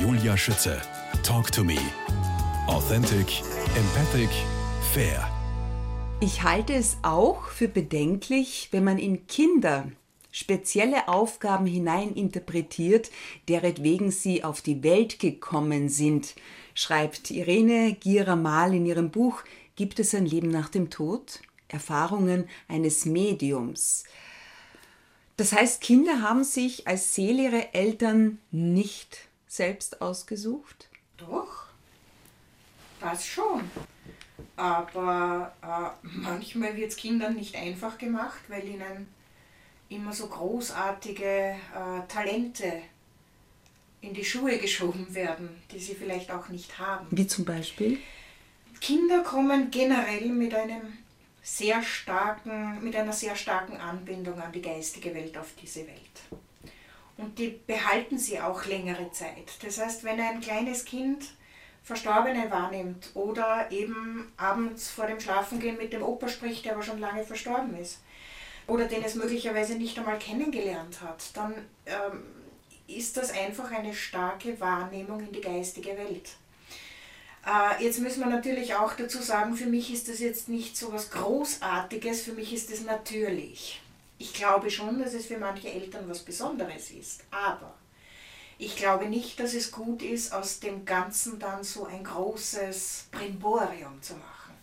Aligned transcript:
Julia 0.00 0.36
Schütze. 0.36 0.80
Talk 1.24 1.50
to 1.50 1.64
me. 1.64 1.76
Authentic, 2.68 3.42
empathic, 3.74 4.30
fair. 4.92 5.28
Ich 6.20 6.44
halte 6.44 6.74
es 6.74 6.98
auch 7.02 7.48
für 7.48 7.66
bedenklich, 7.66 8.68
wenn 8.70 8.84
man 8.84 8.98
in 8.98 9.26
Kinder 9.26 9.90
spezielle 10.30 11.08
Aufgaben 11.08 11.66
hineininterpretiert, 11.66 13.10
deretwegen 13.48 14.12
sie 14.12 14.44
auf 14.44 14.62
die 14.62 14.84
Welt 14.84 15.18
gekommen 15.18 15.88
sind, 15.88 16.36
schreibt 16.74 17.32
Irene 17.32 17.94
Gira-Mal 17.94 18.74
in 18.74 18.86
ihrem 18.86 19.10
Buch 19.10 19.42
Gibt 19.74 19.98
es 19.98 20.14
ein 20.14 20.26
Leben 20.26 20.48
nach 20.48 20.68
dem 20.68 20.90
Tod? 20.90 21.40
Erfahrungen 21.66 22.48
eines 22.68 23.04
Mediums. 23.04 24.04
Das 25.36 25.52
heißt, 25.52 25.80
Kinder 25.80 26.22
haben 26.22 26.44
sich 26.44 26.86
als 26.86 27.14
Seele 27.16 27.44
ihre 27.44 27.74
Eltern 27.74 28.38
nicht 28.50 29.27
selbst 29.48 30.00
ausgesucht? 30.00 30.88
Doch, 31.16 31.66
das 33.00 33.26
schon. 33.26 33.68
Aber 34.56 35.52
äh, 35.62 36.08
manchmal 36.08 36.76
wird 36.76 36.90
es 36.90 36.96
Kindern 36.96 37.34
nicht 37.34 37.56
einfach 37.56 37.98
gemacht, 37.98 38.40
weil 38.48 38.66
ihnen 38.68 39.08
immer 39.88 40.12
so 40.12 40.28
großartige 40.28 41.24
äh, 41.24 42.06
Talente 42.08 42.82
in 44.00 44.14
die 44.14 44.24
Schuhe 44.24 44.58
geschoben 44.58 45.14
werden, 45.14 45.48
die 45.72 45.78
sie 45.78 45.94
vielleicht 45.94 46.30
auch 46.30 46.48
nicht 46.48 46.78
haben. 46.78 47.06
Wie 47.10 47.26
zum 47.26 47.44
Beispiel? 47.44 47.98
Kinder 48.80 49.22
kommen 49.22 49.70
generell 49.70 50.28
mit 50.28 50.54
einem 50.54 50.98
sehr 51.42 51.82
starken, 51.82 52.82
mit 52.82 52.94
einer 52.94 53.12
sehr 53.12 53.34
starken 53.34 53.76
Anbindung 53.76 54.40
an 54.40 54.52
die 54.52 54.62
geistige 54.62 55.14
Welt 55.14 55.36
auf 55.36 55.52
diese 55.60 55.86
Welt. 55.86 56.42
Und 57.18 57.38
die 57.38 57.60
behalten 57.66 58.18
sie 58.18 58.40
auch 58.40 58.64
längere 58.64 59.10
Zeit. 59.12 59.62
Das 59.62 59.78
heißt, 59.78 60.04
wenn 60.04 60.20
ein 60.20 60.40
kleines 60.40 60.84
Kind 60.84 61.24
Verstorbene 61.82 62.50
wahrnimmt 62.50 63.10
oder 63.14 63.70
eben 63.70 64.30
abends 64.36 64.90
vor 64.90 65.06
dem 65.06 65.18
Schlafengehen 65.20 65.78
mit 65.78 65.94
dem 65.94 66.02
Opa 66.02 66.28
spricht, 66.28 66.66
der 66.66 66.74
aber 66.74 66.82
schon 66.82 66.98
lange 66.98 67.24
verstorben 67.24 67.74
ist, 67.78 68.00
oder 68.66 68.84
den 68.84 69.02
es 69.02 69.14
möglicherweise 69.14 69.74
nicht 69.76 69.98
einmal 69.98 70.18
kennengelernt 70.18 71.00
hat, 71.00 71.34
dann 71.34 71.54
ähm, 71.86 72.24
ist 72.86 73.16
das 73.16 73.30
einfach 73.30 73.70
eine 73.70 73.94
starke 73.94 74.60
Wahrnehmung 74.60 75.20
in 75.20 75.32
die 75.32 75.40
geistige 75.40 75.96
Welt. 75.96 76.28
Äh, 77.46 77.82
jetzt 77.82 78.00
müssen 78.00 78.20
wir 78.20 78.28
natürlich 78.28 78.74
auch 78.74 78.92
dazu 78.92 79.22
sagen, 79.22 79.56
für 79.56 79.66
mich 79.66 79.90
ist 79.90 80.08
das 80.10 80.20
jetzt 80.20 80.50
nicht 80.50 80.76
so 80.76 80.92
was 80.92 81.10
Großartiges, 81.10 82.20
für 82.20 82.32
mich 82.32 82.52
ist 82.52 82.70
es 82.70 82.84
natürlich. 82.84 83.80
Ich 84.18 84.34
glaube 84.34 84.70
schon, 84.70 84.98
dass 84.98 85.14
es 85.14 85.26
für 85.26 85.38
manche 85.38 85.70
Eltern 85.72 86.08
was 86.08 86.20
Besonderes 86.20 86.90
ist, 86.90 87.24
aber 87.30 87.74
ich 88.58 88.76
glaube 88.76 89.08
nicht, 89.08 89.38
dass 89.38 89.54
es 89.54 89.70
gut 89.70 90.02
ist, 90.02 90.32
aus 90.32 90.58
dem 90.58 90.84
Ganzen 90.84 91.38
dann 91.38 91.62
so 91.62 91.86
ein 91.86 92.02
großes 92.02 93.06
Brimborium 93.12 94.02
zu 94.02 94.14
machen, 94.14 94.54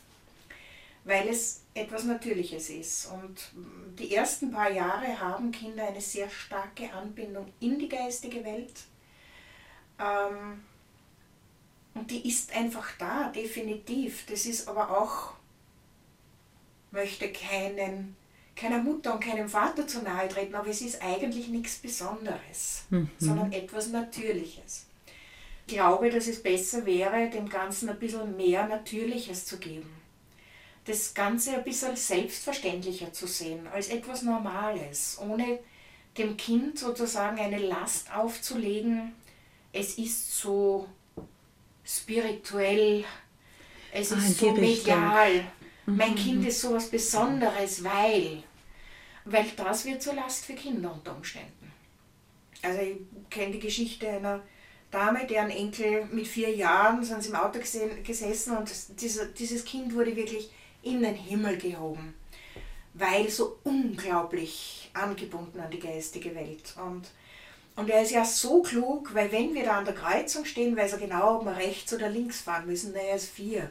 weil 1.05 1.29
es 1.29 1.61
etwas 1.73 2.03
Natürliches 2.03 2.69
ist. 2.69 3.05
Und 3.05 3.51
die 3.97 4.13
ersten 4.13 4.51
paar 4.51 4.69
Jahre 4.69 5.17
haben 5.19 5.51
Kinder 5.51 5.87
eine 5.87 6.01
sehr 6.01 6.29
starke 6.29 6.91
Anbindung 6.91 7.51
in 7.61 7.79
die 7.79 7.87
geistige 7.87 8.43
Welt. 8.43 8.81
Ähm, 9.97 10.63
und 11.93 12.11
die 12.11 12.27
ist 12.27 12.53
einfach 12.53 12.91
da, 12.97 13.29
definitiv. 13.29 14.25
Das 14.25 14.45
ist 14.45 14.67
aber 14.67 14.89
auch, 14.89 15.33
möchte 16.91 17.31
keinen, 17.31 18.17
keiner 18.55 18.79
Mutter 18.79 19.13
und 19.13 19.19
keinem 19.23 19.49
Vater 19.49 19.87
zu 19.87 20.01
nahe 20.01 20.29
treten, 20.29 20.55
aber 20.55 20.69
es 20.69 20.81
ist 20.81 21.01
eigentlich 21.01 21.49
nichts 21.49 21.77
Besonderes, 21.77 22.83
mhm. 22.89 23.09
sondern 23.19 23.51
etwas 23.51 23.89
Natürliches. 23.89 24.85
Ich 25.67 25.73
glaube, 25.73 26.09
dass 26.09 26.27
es 26.27 26.41
besser 26.41 26.85
wäre, 26.85 27.29
dem 27.29 27.49
Ganzen 27.49 27.89
ein 27.89 27.99
bisschen 27.99 28.37
mehr 28.37 28.67
Natürliches 28.67 29.45
zu 29.45 29.57
geben. 29.57 29.89
Das 30.85 31.13
Ganze 31.13 31.55
ein 31.55 31.63
bisschen 31.63 31.95
selbstverständlicher 31.95 33.11
zu 33.11 33.25
sehen, 33.25 33.67
als 33.67 33.89
etwas 33.89 34.21
Normales, 34.21 35.17
ohne 35.19 35.59
dem 36.17 36.38
Kind 36.38 36.77
sozusagen 36.77 37.39
eine 37.39 37.57
Last 37.57 38.13
aufzulegen, 38.15 39.13
es 39.73 39.97
ist 39.97 40.38
so 40.38 40.88
spirituell, 41.83 43.03
es 43.91 44.13
ah, 44.13 44.17
ist 44.17 44.38
so 44.38 44.51
medial. 44.51 45.45
Mein 45.85 46.16
Kind 46.16 46.46
ist 46.47 46.62
so 46.62 46.73
was 46.73 46.90
Besonderes, 46.90 47.84
weil, 47.84 48.44
weil 49.25 49.46
das 49.56 49.85
wird 49.85 50.01
zur 50.01 50.16
Last 50.16 50.46
für 50.46 50.53
Kinder 50.53 50.91
unter 50.91 51.16
Umständen. 51.16 51.72
Also 52.62 52.81
ich 52.81 52.97
kenne 53.29 53.53
die 53.53 53.59
Geschichte 53.59 54.09
einer 54.09 54.41
Dame, 54.90 55.28
deren 55.28 55.51
Enkel 55.51 56.06
mit 56.06 56.28
vier 56.28 56.56
Jahren 56.56 57.03
sind 57.03 57.22
sie 57.22 57.29
im 57.29 57.35
Auto 57.35 57.59
gesehen, 57.59 58.03
gesessen 58.03 58.57
und 58.57 58.72
dieser, 59.00 59.25
dieses 59.25 59.63
Kind 59.66 59.94
wurde 59.94 60.16
wirklich 60.16 60.50
in 60.81 61.01
den 61.01 61.16
Himmel 61.16 61.57
gehoben, 61.57 62.16
weil 62.94 63.29
so 63.29 63.59
unglaublich 63.63 64.90
angebunden 64.94 65.59
an 65.59 65.69
die 65.69 65.79
geistige 65.79 66.34
Welt. 66.34 66.74
Und 66.84 67.12
und 67.75 67.90
er 67.90 68.01
ist 68.01 68.12
ja 68.12 68.24
so 68.24 68.62
klug, 68.62 69.13
weil 69.13 69.31
wenn 69.31 69.53
wir 69.53 69.66
da 69.66 69.78
an 69.78 69.85
der 69.85 69.95
Kreuzung 69.95 70.45
stehen, 70.45 70.78
weiß 70.78 70.94
er 70.94 71.00
genau, 71.00 71.40
ob 71.40 71.45
wir 71.45 71.57
rechts 71.57 71.94
oder 71.94 72.09
links 72.09 72.40
fahren 72.40 72.66
müssen. 72.66 72.94
Na, 72.95 73.01
er 73.01 73.18
ist 73.18 73.29
vier. 73.29 73.69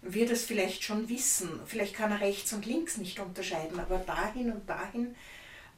Wird 0.00 0.30
es 0.30 0.44
vielleicht 0.44 0.84
schon 0.84 1.08
wissen. 1.08 1.48
Vielleicht 1.66 1.94
kann 1.94 2.12
er 2.12 2.20
rechts 2.20 2.52
und 2.52 2.66
links 2.66 2.96
nicht 2.98 3.18
unterscheiden, 3.18 3.80
aber 3.80 3.98
dahin 3.98 4.52
und 4.52 4.68
dahin 4.68 5.14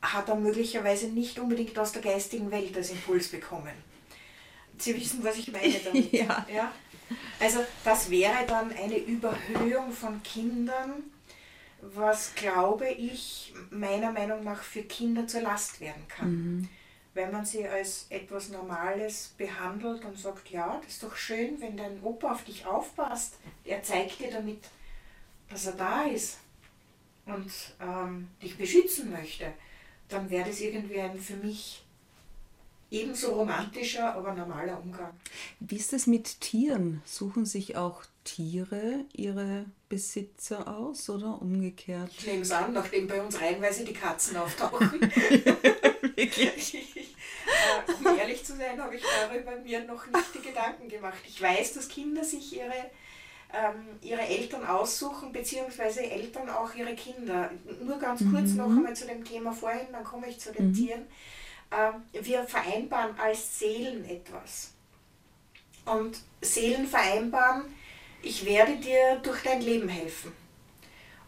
hat 0.03 0.28
er 0.28 0.34
möglicherweise 0.34 1.08
nicht 1.08 1.38
unbedingt 1.38 1.78
aus 1.78 1.92
der 1.92 2.03
geistigen 2.03 2.50
Welt 2.50 2.76
als 2.76 2.91
Impuls 2.91 3.28
bekommen. 3.28 3.72
Sie 4.78 4.94
wissen, 4.94 5.22
was 5.22 5.36
ich 5.36 5.50
meine 5.53 5.78
damit. 5.84 6.12
ja. 6.12 6.47
ja. 6.53 6.72
Also 7.38 7.64
das 7.84 8.10
wäre 8.10 8.47
dann 8.47 8.72
eine 8.72 8.98
Überhöhung 8.98 9.91
von 9.92 10.22
Kindern, 10.22 11.03
was, 11.80 12.34
glaube 12.34 12.88
ich, 12.88 13.53
meiner 13.70 14.12
Meinung 14.12 14.44
nach 14.44 14.62
für 14.62 14.82
Kinder 14.82 15.26
zur 15.26 15.41
Last 15.41 15.80
werden 15.80 16.06
kann. 16.09 16.30
Mhm 16.30 16.69
wenn 17.15 17.32
man 17.32 17.44
sie 17.44 17.66
als 17.66 18.06
etwas 18.09 18.50
Normales 18.50 19.34
behandelt 19.37 20.04
und 20.04 20.19
sagt, 20.19 20.50
ja, 20.50 20.81
das 20.82 20.94
ist 20.94 21.03
doch 21.03 21.16
schön, 21.16 21.60
wenn 21.60 21.76
dein 21.76 22.03
Opa 22.03 22.32
auf 22.32 22.44
dich 22.44 22.66
aufpasst. 22.66 23.34
Er 23.65 23.82
zeigt 23.82 24.21
dir 24.21 24.31
damit, 24.31 24.60
dass 25.48 25.66
er 25.66 25.72
da 25.72 26.03
ist 26.04 26.38
und 27.26 27.50
ähm, 27.81 28.28
dich 28.43 28.56
beschützen 28.56 29.10
möchte, 29.10 29.53
dann 30.09 30.31
wäre 30.31 30.48
das 30.48 30.60
irgendwie 30.60 31.00
ein 31.00 31.19
für 31.19 31.37
mich 31.37 31.84
ebenso 32.91 33.34
romantischer, 33.34 34.15
aber 34.15 34.34
normaler 34.34 34.81
Umgang. 34.81 35.12
Wie 35.60 35.77
ist 35.77 35.92
das 35.92 36.06
mit 36.06 36.41
Tieren? 36.41 37.03
Suchen 37.04 37.47
sich 37.47 37.77
auch 37.77 38.03
Tiere 38.25 39.04
ihre 39.12 39.66
Besitzer 39.88 40.69
aus 40.69 41.09
oder 41.09 41.41
umgekehrt? 41.41 42.10
Ich 42.19 42.27
nehme 42.27 42.42
es 42.42 42.50
an, 42.50 42.72
nachdem 42.72 43.06
bei 43.06 43.22
uns 43.22 43.41
reihenweise 43.41 43.84
die 43.84 43.92
Katzen 43.92 44.37
auftauchen. 44.37 45.00
Wirklich? 46.16 46.97
um 47.98 48.19
ehrlich 48.19 48.44
zu 48.44 48.56
sein, 48.56 48.81
habe 48.81 48.97
ich 48.97 49.03
darüber 49.03 49.56
mir 49.56 49.84
noch 49.84 50.06
nicht 50.06 50.34
die 50.34 50.48
Gedanken 50.48 50.88
gemacht. 50.88 51.19
Ich 51.26 51.41
weiß, 51.41 51.75
dass 51.75 51.88
Kinder 51.88 52.25
sich 52.25 52.56
ihre, 52.56 52.91
ähm, 53.53 53.98
ihre 54.03 54.22
Eltern 54.22 54.65
aussuchen, 54.66 55.32
beziehungsweise 55.32 56.03
Eltern 56.03 56.48
auch 56.50 56.75
ihre 56.75 56.94
Kinder. 56.94 57.50
Nur 57.82 57.98
ganz 57.98 58.21
kurz 58.31 58.50
mhm. 58.50 58.56
noch 58.56 58.66
einmal 58.66 58.94
zu 58.94 59.06
dem 59.06 59.25
Thema 59.25 59.53
vorhin, 59.53 59.88
dann 59.93 60.04
komme 60.04 60.28
ich 60.28 60.38
zu 60.38 60.53
den 60.53 60.69
mhm. 60.69 60.75
Tieren. 60.75 61.06
Ähm, 61.72 62.03
wir 62.12 62.44
vereinbaren 62.44 63.19
als 63.19 63.59
Seelen 63.59 64.04
etwas. 64.09 64.72
Und 65.84 66.19
Seelen 66.41 66.87
vereinbaren, 66.87 67.75
ich 68.22 68.44
werde 68.44 68.77
dir 68.77 69.16
durch 69.22 69.42
dein 69.42 69.62
Leben 69.62 69.88
helfen. 69.88 70.32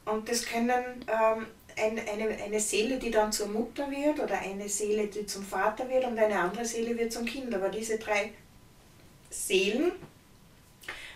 Und 0.04 0.28
das 0.28 0.44
können 0.44 1.04
ähm, 1.06 1.46
ein, 1.76 1.98
eine, 1.98 2.28
eine 2.42 2.60
Seele, 2.60 2.98
die 2.98 3.10
dann 3.10 3.32
zur 3.32 3.48
Mutter 3.48 3.90
wird 3.90 4.20
oder 4.20 4.38
eine 4.38 4.68
Seele, 4.68 5.06
die 5.06 5.26
zum 5.26 5.44
Vater 5.44 5.88
wird 5.88 6.04
und 6.04 6.18
eine 6.18 6.38
andere 6.38 6.64
Seele 6.64 6.96
wird 6.96 7.12
zum 7.12 7.24
Kind. 7.24 7.54
Aber 7.54 7.68
diese 7.68 7.98
drei 7.98 8.32
Seelen 9.30 9.92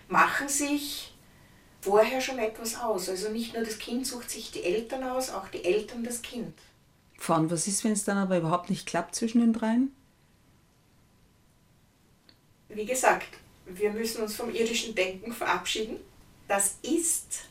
machen 0.08 0.48
sich 0.48 1.14
vorher 1.80 2.20
schon 2.20 2.38
etwas 2.38 2.76
aus. 2.76 3.08
Also 3.08 3.30
nicht 3.30 3.54
nur 3.54 3.64
das 3.64 3.78
Kind 3.78 4.06
sucht 4.06 4.30
sich 4.30 4.50
die 4.50 4.64
Eltern 4.64 5.04
aus, 5.04 5.30
auch 5.30 5.48
die 5.48 5.64
Eltern 5.64 6.04
das 6.04 6.22
Kind. 6.22 6.54
Von 7.18 7.50
was 7.50 7.66
ist, 7.66 7.84
wenn 7.84 7.92
es 7.92 8.04
dann 8.04 8.18
aber 8.18 8.38
überhaupt 8.38 8.70
nicht 8.70 8.86
klappt 8.86 9.14
zwischen 9.14 9.40
den 9.40 9.52
dreien? 9.52 9.94
Wie 12.68 12.84
gesagt, 12.84 13.28
wir 13.64 13.90
müssen 13.92 14.22
uns 14.22 14.34
vom 14.34 14.54
irdischen 14.54 14.94
Denken 14.94 15.32
verabschieden. 15.32 15.96
Das 16.48 16.76
ist 16.82 17.46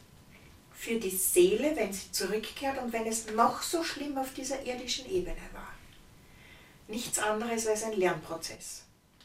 für 0.85 0.99
die 0.99 1.09
Seele, 1.09 1.75
wenn 1.75 1.91
sie 1.91 2.11
zurückkehrt 2.11 2.77
und 2.77 2.93
wenn 2.93 3.07
es 3.07 3.31
noch 3.31 3.63
so 3.63 3.83
schlimm 3.83 4.19
auf 4.19 4.33
dieser 4.35 4.63
irdischen 4.63 5.09
Ebene 5.09 5.41
war. 5.51 5.73
Nichts 6.87 7.17
anderes 7.17 7.65
als 7.65 7.83
ein 7.83 7.93
Lernprozess. 7.93 8.83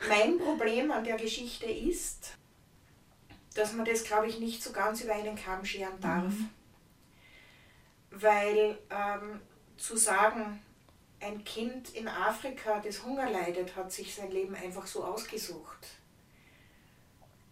Mein 0.09 0.39
Problem 0.39 0.91
an 0.91 1.05
der 1.05 1.19
Geschichte 1.19 1.67
ist, 1.67 2.33
dass 3.55 3.75
man 3.75 3.85
das, 3.85 4.05
glaube 4.05 4.29
ich, 4.29 4.39
nicht 4.39 4.63
so 4.63 4.73
ganz 4.73 5.03
über 5.03 5.13
einen 5.13 5.37
Kamm 5.37 5.63
scheren 5.67 6.01
darf. 6.01 6.33
Mhm. 6.33 6.49
Weil 8.11 8.79
ähm, 8.89 9.43
zu 9.77 9.99
sagen, 9.99 10.63
ein 11.21 11.45
Kind 11.45 11.91
in 11.91 12.09
Afrika, 12.09 12.81
das 12.81 13.05
Hunger 13.05 13.29
leidet, 13.29 13.77
hat 13.77 13.93
sich 13.93 14.15
sein 14.15 14.31
Leben 14.31 14.55
einfach 14.55 14.87
so 14.87 15.05
ausgesucht, 15.05 15.89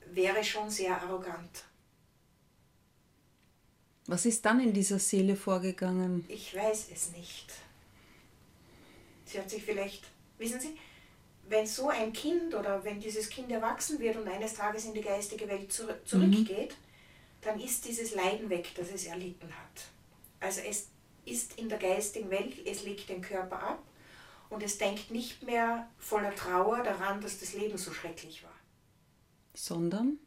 wäre 0.07 0.43
schon 0.43 0.71
sehr 0.71 0.99
arrogant. 1.03 1.68
Was 4.09 4.25
ist 4.25 4.43
dann 4.47 4.59
in 4.59 4.73
dieser 4.73 4.99
Seele 4.99 5.37
vorgegangen? 5.37 6.25
Ich 6.29 6.55
weiß 6.57 6.89
es 6.95 7.13
nicht. 7.13 7.53
Sie 9.27 9.39
hat 9.39 9.51
sich 9.51 9.63
vielleicht, 9.63 10.03
wissen 10.39 10.59
Sie, 10.59 10.79
wenn 11.47 11.67
so 11.67 11.91
ein 11.91 12.15
Kind 12.15 12.55
oder 12.55 12.83
wenn 12.85 12.99
dieses 12.99 13.29
Kind 13.29 13.53
erwachsen 13.53 13.99
wird 13.99 14.17
und 14.17 14.27
eines 14.27 14.55
Tages 14.55 14.87
in 14.87 14.95
die 14.95 15.03
geistige 15.03 15.47
Welt 15.47 15.71
zurückgeht, 15.71 16.71
mhm. 16.71 17.43
dann 17.43 17.61
ist 17.61 17.85
dieses 17.87 18.15
Leiden 18.15 18.49
weg, 18.49 18.71
das 18.77 18.91
es 18.91 19.05
erlitten 19.05 19.49
hat. 19.49 19.85
Also 20.41 20.63
es 20.63 20.89
ist 21.27 21.59
in 21.59 21.69
der 21.69 21.79
geistigen 21.79 22.31
Welt, 22.31 22.67
es 22.67 22.85
legt 22.85 23.11
den 23.11 23.21
Körper 23.21 23.63
ab 23.63 23.83
und 24.49 24.63
es 24.63 24.79
denkt 24.79 25.11
nicht 25.11 25.43
mehr 25.43 25.87
voller 25.99 26.35
Trauer 26.35 26.83
daran, 26.83 27.21
dass 27.21 27.41
das 27.41 27.53
Leben 27.53 27.77
so 27.77 27.93
schrecklich 27.93 28.43
war. 28.43 28.57
Sondern? 29.53 30.19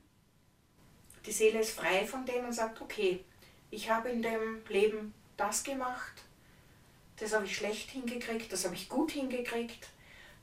Die 1.26 1.32
Seele 1.32 1.62
ist 1.62 1.72
frei 1.72 2.06
von 2.06 2.28
dem 2.28 2.46
und 2.46 2.54
sagt, 2.54 2.80
okay, 2.80 3.24
ich 3.72 3.90
habe 3.90 4.10
in 4.10 4.22
dem 4.22 4.62
Leben 4.68 5.14
das 5.38 5.64
gemacht, 5.64 6.14
das 7.18 7.34
habe 7.34 7.46
ich 7.46 7.56
schlecht 7.56 7.90
hingekriegt, 7.90 8.52
das 8.52 8.66
habe 8.66 8.76
ich 8.76 8.90
gut 8.90 9.12
hingekriegt, 9.12 9.88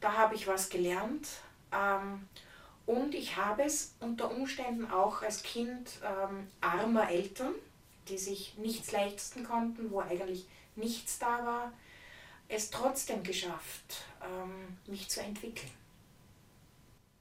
da 0.00 0.14
habe 0.14 0.34
ich 0.34 0.46
was 0.46 0.70
gelernt. 0.70 1.28
Ähm, 1.72 2.26
und 2.86 3.14
ich 3.14 3.36
habe 3.36 3.64
es 3.64 3.94
unter 4.00 4.30
Umständen 4.30 4.90
auch 4.90 5.22
als 5.22 5.42
Kind 5.42 5.90
ähm, 6.02 6.48
armer 6.60 7.10
Eltern, 7.10 7.52
die 8.08 8.16
sich 8.16 8.56
nichts 8.56 8.92
leisten 8.92 9.44
konnten, 9.44 9.90
wo 9.90 10.00
eigentlich 10.00 10.46
nichts 10.74 11.18
da 11.18 11.44
war, 11.44 11.72
es 12.48 12.70
trotzdem 12.70 13.22
geschafft, 13.22 14.04
ähm, 14.22 14.78
mich 14.86 15.08
zu 15.08 15.20
entwickeln. 15.20 15.70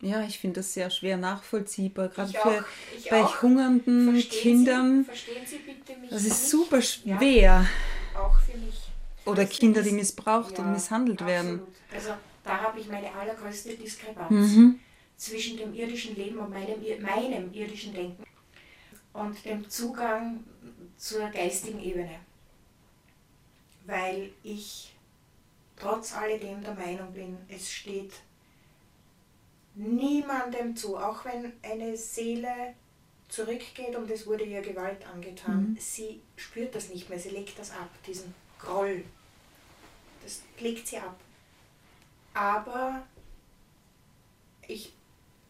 Ja, 0.02 0.24
ich 0.24 0.38
finde 0.38 0.60
das 0.60 0.74
sehr 0.74 0.90
schwer 0.92 1.18
nachvollziehbar, 1.18 2.10
gerade 2.10 2.32
für 2.32 2.66
bei 3.10 3.24
auch. 3.24 3.42
hungernden 3.42 4.12
verstehen 4.12 4.42
Kindern. 4.42 5.00
Sie, 5.00 5.06
verstehen 5.06 5.46
Sie 5.46 5.58
bitte 5.58 6.00
mich 6.00 6.10
das 6.12 6.22
ist 6.22 6.30
nicht? 6.30 6.50
super 6.50 6.82
schwer. 6.82 7.20
Ja, 7.22 7.66
auch 8.16 8.40
für 8.40 8.58
mich. 8.58 8.80
Oder 9.26 9.42
also 9.42 9.54
Kinder, 9.54 9.82
die 9.82 9.92
missbraucht 9.92 10.58
ja, 10.58 10.64
und 10.64 10.74
misshandelt 10.74 11.22
absolut. 11.22 11.46
werden. 11.46 11.62
Also 11.94 12.12
da 12.44 12.62
habe 12.62 12.80
ich 12.80 12.88
meine 12.88 13.12
allergrößte 13.12 13.76
Diskrepanz 13.76 14.30
mhm. 14.30 14.80
zwischen 15.18 15.58
dem 15.58 15.74
irdischen 15.74 16.16
Leben 16.16 16.38
und 16.38 16.52
meinem, 16.52 16.80
meinem 17.02 17.52
irdischen 17.52 17.94
Denken 17.94 18.24
und 19.14 19.44
dem 19.46 19.68
Zugang 19.68 20.44
zur 20.96 21.28
geistigen 21.30 21.82
Ebene. 21.82 22.20
Weil 23.86 24.30
ich 24.44 24.96
trotz 25.76 26.14
alledem 26.14 26.64
der 26.64 26.76
Meinung 26.76 27.12
bin, 27.14 27.38
es 27.50 27.72
steht 27.72 28.14
niemandem 29.78 30.76
zu, 30.76 30.98
auch 30.98 31.24
wenn 31.26 31.54
eine 31.62 31.96
Seele 31.96 32.74
zurückgeht 33.30 33.96
und 33.96 34.10
es 34.10 34.26
wurde 34.26 34.44
ihr 34.44 34.62
Gewalt 34.62 35.06
angetan, 35.06 35.72
mhm. 35.72 35.78
sie 35.80 36.22
spürt 36.36 36.74
das 36.74 36.90
nicht 36.90 37.10
mehr, 37.10 37.20
sie 37.20 37.30
legt 37.30 37.60
das 37.60 37.72
ab, 37.72 37.90
diesen 38.06 38.34
Groll. 38.60 39.04
Das 40.24 40.42
legt 40.60 40.88
sie 40.88 40.98
ab. 40.98 41.20
Aber 42.34 43.06
ich 44.68 44.94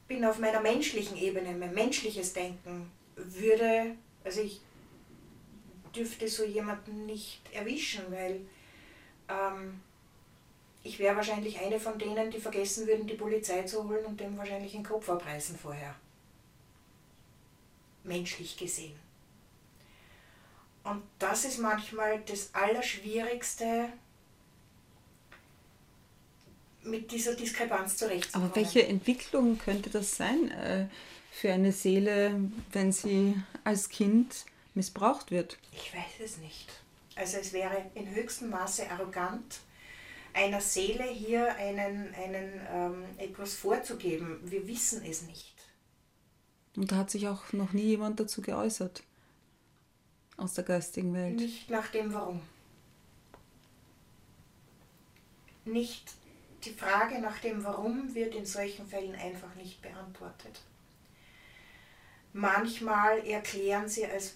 bin 0.07 0.25
auf 0.25 0.39
meiner 0.39 0.61
menschlichen 0.61 1.17
Ebene, 1.17 1.53
mein 1.53 1.73
menschliches 1.73 2.33
Denken 2.33 2.91
würde, 3.15 3.95
also 4.23 4.41
ich 4.41 4.61
dürfte 5.95 6.27
so 6.27 6.43
jemanden 6.43 7.05
nicht 7.05 7.41
erwischen, 7.53 8.03
weil 8.11 8.41
ähm, 9.29 9.81
ich 10.83 10.99
wäre 10.99 11.15
wahrscheinlich 11.15 11.59
eine 11.59 11.79
von 11.79 11.97
denen, 11.99 12.31
die 12.31 12.39
vergessen 12.39 12.87
würden, 12.87 13.07
die 13.07 13.15
Polizei 13.15 13.63
zu 13.63 13.87
holen 13.87 14.05
und 14.05 14.19
dem 14.19 14.37
wahrscheinlich 14.37 14.71
den 14.71 14.83
Kopf 14.83 15.09
abreißen 15.09 15.57
vorher. 15.57 15.95
Menschlich 18.03 18.57
gesehen. 18.57 18.97
Und 20.83 21.03
das 21.19 21.43
ist 21.43 21.59
manchmal 21.59 22.21
das 22.21 22.53
Allerschwierigste, 22.53 23.89
mit 26.87 27.11
dieser 27.11 27.35
Diskrepanz 27.35 27.97
zurechtzukommen. 27.97 28.47
Aber 28.47 28.55
welche 28.55 28.87
Entwicklung 28.87 29.57
könnte 29.59 29.89
das 29.89 30.15
sein 30.15 30.51
äh, 30.51 30.87
für 31.31 31.51
eine 31.51 31.71
Seele, 31.71 32.39
wenn 32.71 32.91
sie 32.91 33.35
als 33.63 33.89
Kind 33.89 34.45
missbraucht 34.73 35.31
wird? 35.31 35.57
Ich 35.71 35.93
weiß 35.93 36.25
es 36.25 36.37
nicht. 36.37 36.67
Also 37.15 37.37
es 37.37 37.53
wäre 37.53 37.85
in 37.95 38.09
höchstem 38.09 38.49
Maße 38.49 38.89
arrogant, 38.89 39.59
einer 40.37 40.61
Seele 40.61 41.03
hier 41.03 41.55
einen, 41.55 42.13
einen, 42.13 42.61
ähm, 42.71 43.03
etwas 43.17 43.55
vorzugeben. 43.55 44.39
Wir 44.43 44.67
wissen 44.67 45.03
es 45.03 45.23
nicht. 45.23 45.55
Und 46.75 46.91
da 46.91 46.97
hat 46.97 47.09
sich 47.09 47.27
auch 47.27 47.51
noch 47.53 47.73
nie 47.73 47.85
jemand 47.85 48.19
dazu 48.19 48.41
geäußert 48.41 49.01
aus 50.37 50.53
der 50.53 50.63
geistigen 50.63 51.13
Welt. 51.15 51.37
Nicht 51.37 51.71
nach 51.71 51.87
dem 51.87 52.13
Warum. 52.13 52.41
Nicht 55.65 56.13
die 56.63 56.71
Frage 56.71 57.19
nach 57.19 57.39
dem 57.39 57.63
Warum 57.63 58.13
wird 58.13 58.35
in 58.35 58.45
solchen 58.45 58.85
Fällen 58.87 59.15
einfach 59.15 59.55
nicht 59.55 59.81
beantwortet. 59.81 60.61
Manchmal 62.33 63.25
erklären 63.25 63.89
sie, 63.89 64.05
als, 64.05 64.35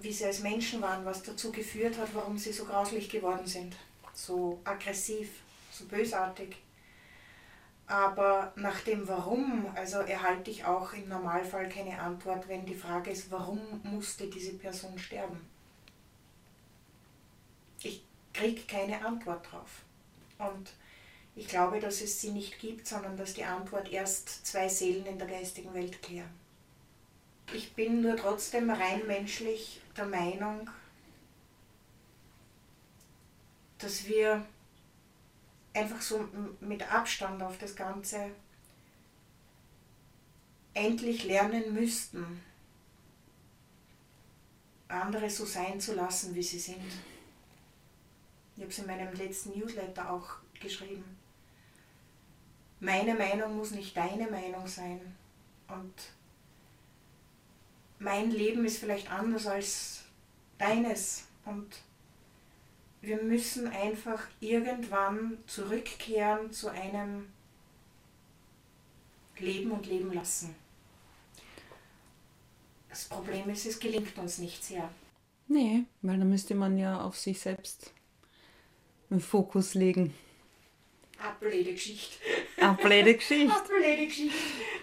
wie 0.00 0.12
sie 0.12 0.24
als 0.24 0.40
Menschen 0.40 0.80
waren, 0.80 1.04
was 1.04 1.22
dazu 1.22 1.52
geführt 1.52 1.98
hat, 1.98 2.14
warum 2.14 2.38
sie 2.38 2.52
so 2.52 2.64
grauslich 2.64 3.10
geworden 3.10 3.46
sind 3.46 3.76
so 4.12 4.60
aggressiv, 4.64 5.42
so 5.70 5.84
bösartig. 5.86 6.56
Aber 7.86 8.52
nach 8.56 8.80
dem 8.80 9.06
Warum, 9.06 9.66
also 9.74 9.98
erhalte 9.98 10.50
ich 10.50 10.64
auch 10.64 10.92
im 10.92 11.08
Normalfall 11.08 11.68
keine 11.68 11.98
Antwort, 11.98 12.48
wenn 12.48 12.64
die 12.64 12.74
Frage 12.74 13.10
ist, 13.10 13.30
warum 13.30 13.60
musste 13.82 14.28
diese 14.28 14.54
Person 14.54 14.98
sterben? 14.98 15.40
Ich 17.82 18.04
kriege 18.32 18.62
keine 18.62 19.04
Antwort 19.04 19.50
drauf. 19.50 19.82
Und 20.38 20.72
ich 21.34 21.48
glaube, 21.48 21.80
dass 21.80 22.00
es 22.00 22.20
sie 22.20 22.30
nicht 22.30 22.58
gibt, 22.58 22.86
sondern 22.86 23.16
dass 23.16 23.34
die 23.34 23.44
Antwort 23.44 23.90
erst 23.90 24.46
zwei 24.46 24.68
Seelen 24.68 25.06
in 25.06 25.18
der 25.18 25.28
geistigen 25.28 25.74
Welt 25.74 26.02
klären. 26.02 26.30
Ich 27.54 27.74
bin 27.74 28.00
nur 28.00 28.16
trotzdem 28.16 28.70
rein 28.70 29.06
menschlich 29.06 29.82
der 29.96 30.06
Meinung, 30.06 30.70
dass 33.82 34.06
wir 34.06 34.44
einfach 35.74 36.00
so 36.00 36.28
mit 36.60 36.90
Abstand 36.92 37.42
auf 37.42 37.58
das 37.58 37.74
Ganze 37.74 38.30
endlich 40.74 41.24
lernen 41.24 41.74
müssten, 41.74 42.42
andere 44.88 45.28
so 45.30 45.44
sein 45.44 45.80
zu 45.80 45.94
lassen, 45.94 46.34
wie 46.34 46.42
sie 46.42 46.58
sind. 46.58 46.92
Ich 48.56 48.62
habe 48.62 48.70
es 48.70 48.78
in 48.78 48.86
meinem 48.86 49.14
letzten 49.14 49.58
Newsletter 49.58 50.10
auch 50.10 50.28
geschrieben. 50.60 51.16
Meine 52.80 53.14
Meinung 53.14 53.56
muss 53.56 53.70
nicht 53.70 53.96
deine 53.96 54.28
Meinung 54.30 54.66
sein. 54.66 55.00
Und 55.68 55.94
mein 57.98 58.30
Leben 58.30 58.64
ist 58.64 58.78
vielleicht 58.78 59.10
anders 59.10 59.46
als 59.46 60.02
deines. 60.58 61.24
Und 61.44 61.76
wir 63.02 63.20
müssen 63.20 63.66
einfach 63.66 64.22
irgendwann 64.40 65.38
zurückkehren 65.46 66.52
zu 66.52 66.68
einem 66.68 67.26
Leben 69.38 69.72
und 69.72 69.86
Leben 69.86 70.12
lassen. 70.12 70.54
Das 72.88 73.04
Problem 73.06 73.50
ist, 73.50 73.66
es 73.66 73.80
gelingt 73.80 74.16
uns 74.18 74.38
nicht 74.38 74.62
sehr. 74.62 74.88
Nee, 75.48 75.84
weil 76.02 76.18
dann 76.18 76.30
müsste 76.30 76.54
man 76.54 76.78
ja 76.78 77.00
auf 77.00 77.18
sich 77.18 77.40
selbst 77.40 77.92
einen 79.10 79.20
Fokus 79.20 79.74
legen. 79.74 80.14
Ablede 81.18 81.72
Geschichte. 81.72 82.18
Ablede 82.60 83.14
Geschichte. 83.16 83.52
Ablede 83.52 84.06
Geschichte. 84.06 84.38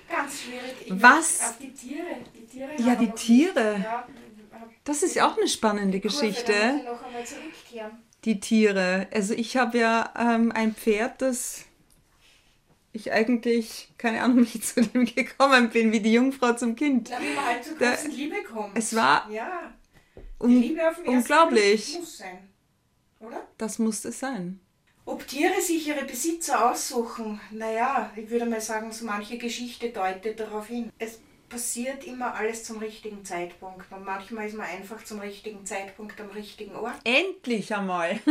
Ganz 0.10 0.42
schwierig. 0.42 0.76
Ich 0.86 1.02
Was? 1.02 1.42
Auf 1.42 1.58
die 1.60 1.72
Tiere. 1.74 2.18
Die 2.36 2.46
Tiere 2.46 2.70
ja, 2.80 2.96
die 2.96 3.12
Tiere. 3.12 3.80
Ja, 3.82 4.08
das 4.84 5.04
ist 5.04 5.16
ja 5.16 5.30
auch 5.30 5.38
eine 5.38 5.48
spannende 5.48 6.00
Geschichte. 6.00 6.52
Kurve, 6.52 6.84
noch 6.84 7.04
einmal 7.04 7.26
zurückkehren 7.26 8.09
die 8.26 8.40
Tiere. 8.40 9.08
Also 9.14 9.34
ich 9.34 9.58
habe 9.58 9.78
ja 9.80 10.14
ähm, 10.18 10.52
ein 10.52 10.74
Pferd, 10.76 11.22
das 11.22 11.66
ich 12.92 13.12
eigentlich, 13.12 13.90
keine 13.98 14.22
Ahnung, 14.22 14.40
wie 14.54 14.58
ich 14.58 14.64
zu 14.64 14.82
dem 14.82 15.06
gekommen 15.06 15.70
bin, 15.70 15.92
wie 15.92 16.00
die 16.00 16.14
Jungfrau 16.14 16.54
zum 16.54 16.76
Kind. 16.76 17.10
Na, 17.12 17.22
wie 17.22 17.34
man 17.34 17.46
halt 17.46 17.64
zur 17.64 17.78
großen 17.78 18.12
Liebe 18.12 18.44
kommt. 18.44 18.78
Es 18.78 18.96
war 18.96 19.30
ja. 19.32 19.74
un 20.40 20.80
unglaublich. 21.06 21.98
Muss 22.00 22.18
sein, 22.18 22.50
oder? 23.20 23.48
Das 23.58 23.80
muss 23.80 24.06
es 24.06 24.20
sein. 24.20 24.60
Ob 25.06 25.28
Tiere 25.28 25.60
sich 25.60 25.88
ihre 25.88 26.06
Besitzer 26.06 26.70
aussuchen, 26.70 27.42
naja, 27.52 28.12
ich 28.16 28.30
würde 28.30 28.46
mal 28.46 28.62
sagen, 28.62 28.92
so 28.92 29.06
manche 29.06 29.40
Geschichte 29.40 29.90
deutet 29.90 30.40
darauf 30.40 30.68
hin. 30.68 30.92
Es 31.00 31.20
passiert 31.50 32.04
immer 32.06 32.36
alles 32.36 32.64
zum 32.64 32.78
richtigen 32.78 33.26
Zeitpunkt. 33.26 33.92
Und 33.92 34.06
manchmal 34.06 34.48
ist 34.48 34.56
man 34.56 34.68
einfach 34.68 35.04
zum 35.04 35.20
richtigen 35.20 35.66
Zeitpunkt 35.66 36.20
am 36.22 36.30
richtigen 36.30 36.76
Ort. 36.76 36.96
Endlich 37.04 37.74
einmal! 37.76 38.20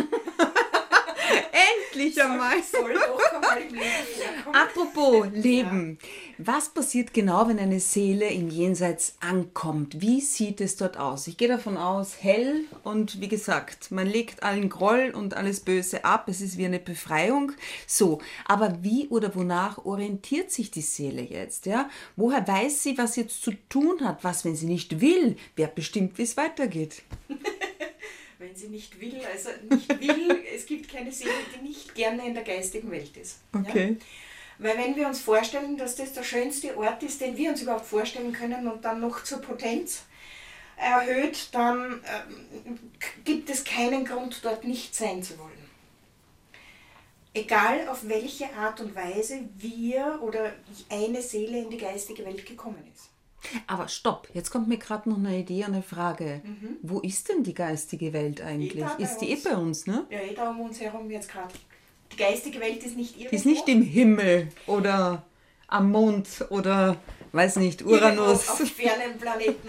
Endlich 1.98 2.22
einmal. 2.22 2.62
Soll 2.62 2.92
Leben. 2.92 4.52
Apropos 4.52 5.26
Leben. 5.32 5.98
Was 6.38 6.68
passiert 6.68 7.12
genau, 7.12 7.48
wenn 7.48 7.58
eine 7.58 7.80
Seele 7.80 8.28
im 8.28 8.48
Jenseits 8.48 9.16
ankommt? 9.20 10.00
Wie 10.00 10.20
sieht 10.20 10.60
es 10.60 10.76
dort 10.76 10.96
aus? 10.96 11.26
Ich 11.26 11.36
gehe 11.36 11.48
davon 11.48 11.76
aus, 11.76 12.16
hell 12.20 12.64
und 12.84 13.20
wie 13.20 13.26
gesagt, 13.26 13.90
man 13.90 14.06
legt 14.06 14.44
allen 14.44 14.68
Groll 14.68 15.12
und 15.12 15.34
alles 15.34 15.60
Böse 15.60 16.04
ab. 16.04 16.28
Es 16.28 16.40
ist 16.40 16.56
wie 16.56 16.66
eine 16.66 16.78
Befreiung. 16.78 17.52
So, 17.86 18.20
aber 18.46 18.78
wie 18.82 19.08
oder 19.08 19.34
wonach 19.34 19.84
orientiert 19.84 20.52
sich 20.52 20.70
die 20.70 20.82
Seele 20.82 21.22
jetzt? 21.22 21.66
Ja? 21.66 21.90
Woher 22.14 22.46
weiß 22.46 22.84
sie, 22.84 22.96
was 22.96 23.16
jetzt 23.16 23.42
zu 23.42 23.52
tun 23.68 24.04
hat? 24.04 24.22
Was, 24.22 24.44
wenn 24.44 24.54
sie 24.54 24.66
nicht 24.66 25.00
will? 25.00 25.36
Wer 25.56 25.66
bestimmt, 25.66 26.18
wie 26.18 26.22
es 26.22 26.36
weitergeht? 26.36 27.02
Sie 28.58 28.68
nicht 28.68 29.00
will, 29.00 29.20
also 29.32 29.50
nicht 29.70 30.00
will, 30.00 30.44
es 30.54 30.66
gibt 30.66 30.90
keine 30.90 31.12
Seele, 31.12 31.30
die 31.54 31.68
nicht 31.68 31.94
gerne 31.94 32.26
in 32.26 32.34
der 32.34 32.42
geistigen 32.42 32.90
Welt 32.90 33.16
ist. 33.16 33.38
Ja? 33.54 33.96
Weil 34.58 34.76
wenn 34.76 34.96
wir 34.96 35.06
uns 35.06 35.20
vorstellen, 35.20 35.76
dass 35.76 35.94
das 35.94 36.12
der 36.12 36.24
schönste 36.24 36.76
Ort 36.76 37.02
ist, 37.04 37.20
den 37.20 37.36
wir 37.36 37.50
uns 37.50 37.62
überhaupt 37.62 37.86
vorstellen 37.86 38.32
können 38.32 38.66
und 38.66 38.84
dann 38.84 39.00
noch 39.00 39.22
zur 39.22 39.40
Potenz 39.40 40.02
erhöht, 40.76 41.48
dann 41.52 42.02
ähm, 42.04 42.78
gibt 43.24 43.50
es 43.50 43.64
keinen 43.64 44.04
Grund, 44.04 44.40
dort 44.42 44.64
nicht 44.64 44.94
sein 44.94 45.22
zu 45.22 45.38
wollen. 45.38 45.52
Egal 47.34 47.88
auf 47.88 48.08
welche 48.08 48.52
Art 48.54 48.80
und 48.80 48.96
Weise 48.96 49.48
wir 49.56 50.18
oder 50.22 50.54
eine 50.88 51.22
Seele 51.22 51.58
in 51.58 51.70
die 51.70 51.78
geistige 51.78 52.24
Welt 52.24 52.44
gekommen 52.44 52.82
ist. 52.92 53.10
Aber 53.66 53.88
stopp, 53.88 54.28
jetzt 54.34 54.50
kommt 54.50 54.68
mir 54.68 54.78
gerade 54.78 55.08
noch 55.08 55.18
eine 55.18 55.38
Idee, 55.38 55.64
eine 55.64 55.82
Frage. 55.82 56.42
Wo 56.82 57.00
ist 57.00 57.28
denn 57.28 57.42
die 57.44 57.54
geistige 57.54 58.12
Welt 58.12 58.40
eigentlich? 58.40 58.84
Mhm. 58.84 58.88
bei 58.98 59.02
ist 59.04 59.18
die 59.18 59.30
eh 59.30 59.36
bei 59.36 59.56
uns, 59.56 59.86
ne? 59.86 60.06
Ja, 60.10 60.18
eh 60.18 60.34
da 60.34 60.50
um 60.50 60.60
uns 60.60 60.80
herum 60.80 61.10
jetzt 61.10 61.30
gerade. 61.30 61.54
Die 62.12 62.16
geistige 62.16 62.60
Welt 62.60 62.82
ist 62.82 62.96
nicht 62.96 63.12
irgendwo. 63.12 63.30
Die 63.30 63.36
ist 63.36 63.46
nicht 63.46 63.68
im 63.68 63.82
Himmel 63.82 64.48
oder 64.66 65.24
am 65.68 65.90
Mond 65.90 66.46
oder, 66.50 66.96
weiß 67.32 67.56
nicht, 67.56 67.84
Uranus. 67.84 68.48
Auf 68.48 68.58
fernen 68.58 69.18
Planeten 69.18 69.68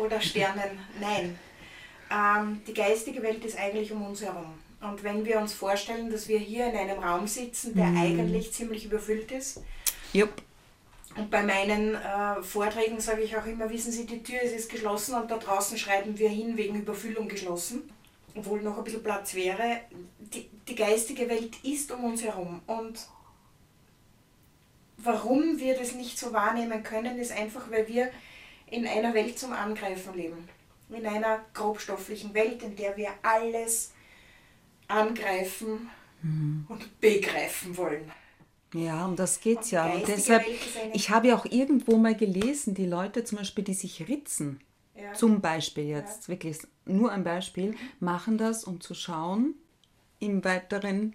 oder 0.00 0.20
Sternen. 0.20 0.78
Nein. 1.00 1.38
Ähm, 2.10 2.60
die 2.66 2.74
geistige 2.74 3.22
Welt 3.22 3.44
ist 3.44 3.58
eigentlich 3.58 3.90
um 3.90 4.06
uns 4.06 4.22
herum. 4.22 4.54
Und 4.80 5.02
wenn 5.02 5.24
wir 5.24 5.38
uns 5.38 5.54
vorstellen, 5.54 6.10
dass 6.10 6.28
wir 6.28 6.38
hier 6.38 6.66
in 6.66 6.76
einem 6.76 6.98
Raum 6.98 7.26
sitzen, 7.26 7.74
der 7.74 7.86
eigentlich 7.86 8.52
ziemlich 8.52 8.84
überfüllt 8.84 9.30
ist, 9.32 9.60
Jupp. 10.12 10.42
Und 11.16 11.30
bei 11.30 11.42
meinen 11.42 11.94
äh, 11.94 12.42
Vorträgen 12.42 13.00
sage 13.00 13.22
ich 13.22 13.36
auch 13.36 13.44
immer, 13.46 13.68
wissen 13.68 13.92
Sie, 13.92 14.06
die 14.06 14.22
Tür 14.22 14.40
ist 14.40 14.52
jetzt 14.52 14.70
geschlossen 14.70 15.14
und 15.14 15.30
da 15.30 15.36
draußen 15.36 15.76
schreiben 15.76 16.18
wir 16.18 16.28
hin 16.28 16.56
wegen 16.56 16.80
Überfüllung 16.80 17.28
geschlossen, 17.28 17.90
obwohl 18.34 18.62
noch 18.62 18.78
ein 18.78 18.84
bisschen 18.84 19.02
Platz 19.02 19.34
wäre. 19.34 19.80
Die, 20.18 20.48
die 20.68 20.74
geistige 20.74 21.28
Welt 21.28 21.56
ist 21.64 21.92
um 21.92 22.04
uns 22.04 22.22
herum 22.22 22.62
und 22.66 23.06
warum 24.96 25.58
wir 25.58 25.76
das 25.76 25.92
nicht 25.92 26.18
so 26.18 26.32
wahrnehmen 26.32 26.82
können, 26.82 27.18
ist 27.18 27.32
einfach, 27.32 27.70
weil 27.70 27.88
wir 27.88 28.10
in 28.70 28.86
einer 28.86 29.12
Welt 29.12 29.38
zum 29.38 29.52
Angreifen 29.52 30.14
leben. 30.14 30.48
In 30.88 31.06
einer 31.06 31.44
grobstofflichen 31.54 32.32
Welt, 32.34 32.62
in 32.62 32.76
der 32.76 32.96
wir 32.96 33.10
alles 33.22 33.92
angreifen 34.88 35.90
und 36.68 37.00
begreifen 37.00 37.76
wollen. 37.76 38.10
Ja, 38.74 39.04
um 39.04 39.16
das 39.16 39.40
geht's 39.40 39.70
ja. 39.70 39.92
Und 39.92 40.08
deshalb, 40.08 40.46
ich 40.92 41.10
habe 41.10 41.28
ja 41.28 41.36
auch 41.36 41.44
irgendwo 41.44 41.96
mal 41.98 42.16
gelesen, 42.16 42.74
die 42.74 42.86
Leute 42.86 43.24
zum 43.24 43.38
Beispiel, 43.38 43.64
die 43.64 43.74
sich 43.74 44.08
ritzen, 44.08 44.60
Ja. 44.94 45.12
zum 45.12 45.40
Beispiel 45.40 45.84
jetzt, 45.84 46.28
wirklich 46.28 46.58
nur 46.86 47.12
ein 47.12 47.24
Beispiel, 47.24 47.74
machen 48.00 48.38
das, 48.38 48.64
um 48.64 48.80
zu 48.80 48.94
schauen, 48.94 49.54
im 50.20 50.44
Weiteren, 50.44 51.14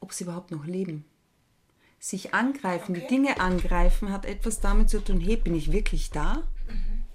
ob 0.00 0.12
sie 0.12 0.24
überhaupt 0.24 0.50
noch 0.50 0.66
leben. 0.66 1.04
Sich 1.98 2.34
angreifen, 2.34 2.94
die 2.94 3.00
Okay. 3.00 3.08
Dinge 3.08 3.40
angreifen, 3.40 4.12
hat 4.12 4.26
etwas 4.26 4.60
damit 4.60 4.90
zu 4.90 5.00
tun, 5.02 5.20
hey, 5.20 5.36
bin 5.36 5.54
ich 5.54 5.72
wirklich 5.72 6.10
da? 6.10 6.42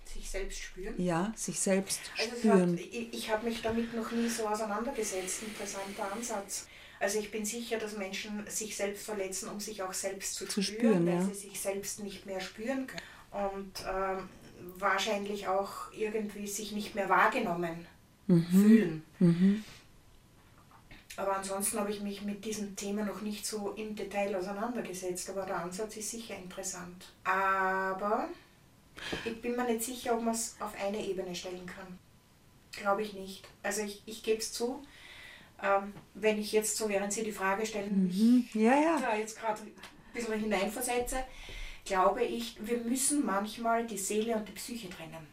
Sich 0.06 0.30
selbst 0.30 0.60
spüren. 0.60 0.94
Ja, 0.98 1.32
sich 1.36 1.60
selbst 1.60 2.02
Also 2.18 2.36
spüren. 2.38 2.74
Hat, 2.74 2.80
ich, 2.80 3.14
ich 3.14 3.30
habe 3.32 3.46
mich 3.46 3.62
damit 3.62 3.96
noch 3.96 4.12
nie 4.12 4.28
so 4.28 4.48
auseinandergesetzt. 4.48 5.44
Interessanter 5.44 6.12
Ansatz. 6.12 6.68
Also 7.02 7.18
ich 7.18 7.32
bin 7.32 7.44
sicher, 7.44 7.80
dass 7.80 7.98
Menschen 7.98 8.46
sich 8.48 8.76
selbst 8.78 9.06
verletzen, 9.06 9.50
um 9.50 9.60
sich 9.60 9.82
auch 9.82 9.94
selbst 9.94 10.36
zu, 10.36 10.46
Zu 10.46 10.62
spüren, 10.62 10.80
spüren, 10.80 11.06
weil 11.08 11.16
ja. 11.16 11.22
sie 11.24 11.34
sich 11.34 11.60
selbst 11.60 12.04
nicht 12.04 12.28
mehr 12.28 12.40
spüren 12.40 12.86
können. 12.86 13.02
Und 13.32 13.74
ähm, 13.90 14.30
wahrscheinlich 14.78 15.48
auch 15.48 15.92
irgendwie 15.92 16.46
sich 16.48 16.72
nicht 16.74 16.94
mehr 16.96 17.10
wahrgenommen 17.10 17.88
Mhm. 18.28 18.46
fühlen. 18.46 19.66
Aber 21.18 21.36
ansonsten 21.38 21.80
habe 21.80 21.92
ich 21.92 22.02
mich 22.02 22.22
mit 22.22 22.46
diesem 22.46 22.76
Thema 22.76 23.04
noch 23.04 23.22
nicht 23.22 23.46
so 23.46 23.72
im 23.72 23.96
Detail 23.96 24.36
auseinandergesetzt. 24.36 25.30
Aber 25.32 25.46
der 25.46 25.58
Ansatz 25.58 25.98
ist 25.98 26.12
sicher 26.12 26.36
interessant. 26.38 27.12
Aber 27.24 28.30
ich 29.26 29.42
bin 29.42 29.56
mir 29.56 29.66
nicht 29.66 29.84
sicher, 29.84 30.16
ob 30.16 30.22
man 30.22 30.36
es 30.36 30.56
auf 30.60 30.74
eine 30.80 31.04
Ebene 31.04 31.34
stellen 31.36 31.66
kann. 31.66 31.98
Glaube 32.72 33.02
ich 33.02 33.14
nicht. 33.14 33.48
Also 33.64 33.82
ich, 33.82 34.04
ich 34.06 34.24
gebe 34.24 34.40
es 34.40 34.54
zu, 34.54 34.84
ähm, 35.64 35.94
wenn 36.14 36.40
ich 36.40 36.52
jetzt 36.52 36.78
so, 36.78 36.90
während 36.90 37.14
Sie 37.14 37.24
die 37.24 37.32
Frage 37.32 37.66
stellen, 37.66 38.08
Mhm. 38.08 38.48
Ja, 38.54 38.76
ja. 38.80 39.00
da 39.00 39.16
jetzt 39.16 39.40
gerade 39.40 39.62
ein 39.62 39.72
bisschen 40.14 40.40
hineinversetze, 40.40 41.24
glaube 41.86 42.24
ich, 42.24 42.58
wir 42.60 42.78
müssen 42.80 43.26
manchmal 43.26 43.86
die 43.88 43.98
Seele 43.98 44.36
und 44.36 44.48
die 44.48 44.54
Psyche 44.54 44.90
trennen. 44.90 45.28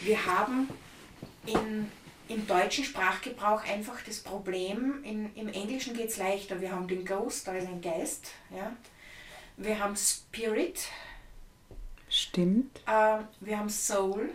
Wir 0.00 0.24
haben 0.26 0.68
in, 1.46 1.90
im 2.28 2.46
deutschen 2.46 2.84
Sprachgebrauch 2.84 3.64
einfach 3.64 4.00
das 4.04 4.20
Problem, 4.20 5.02
in, 5.04 5.34
im 5.34 5.48
Englischen 5.48 5.94
geht 5.96 6.10
es 6.10 6.16
leichter. 6.18 6.60
Wir 6.60 6.72
haben 6.72 6.86
den 6.88 7.04
Ghost, 7.04 7.48
also 7.48 7.66
ein 7.68 7.80
Geist. 7.80 8.28
Ja? 8.54 8.72
Wir 9.56 9.78
haben 9.80 9.96
Spirit, 9.96 10.80
Stimmt. 12.08 12.80
äh, 12.86 13.18
wir 13.40 13.58
haben 13.58 13.68
Soul. 13.68 14.30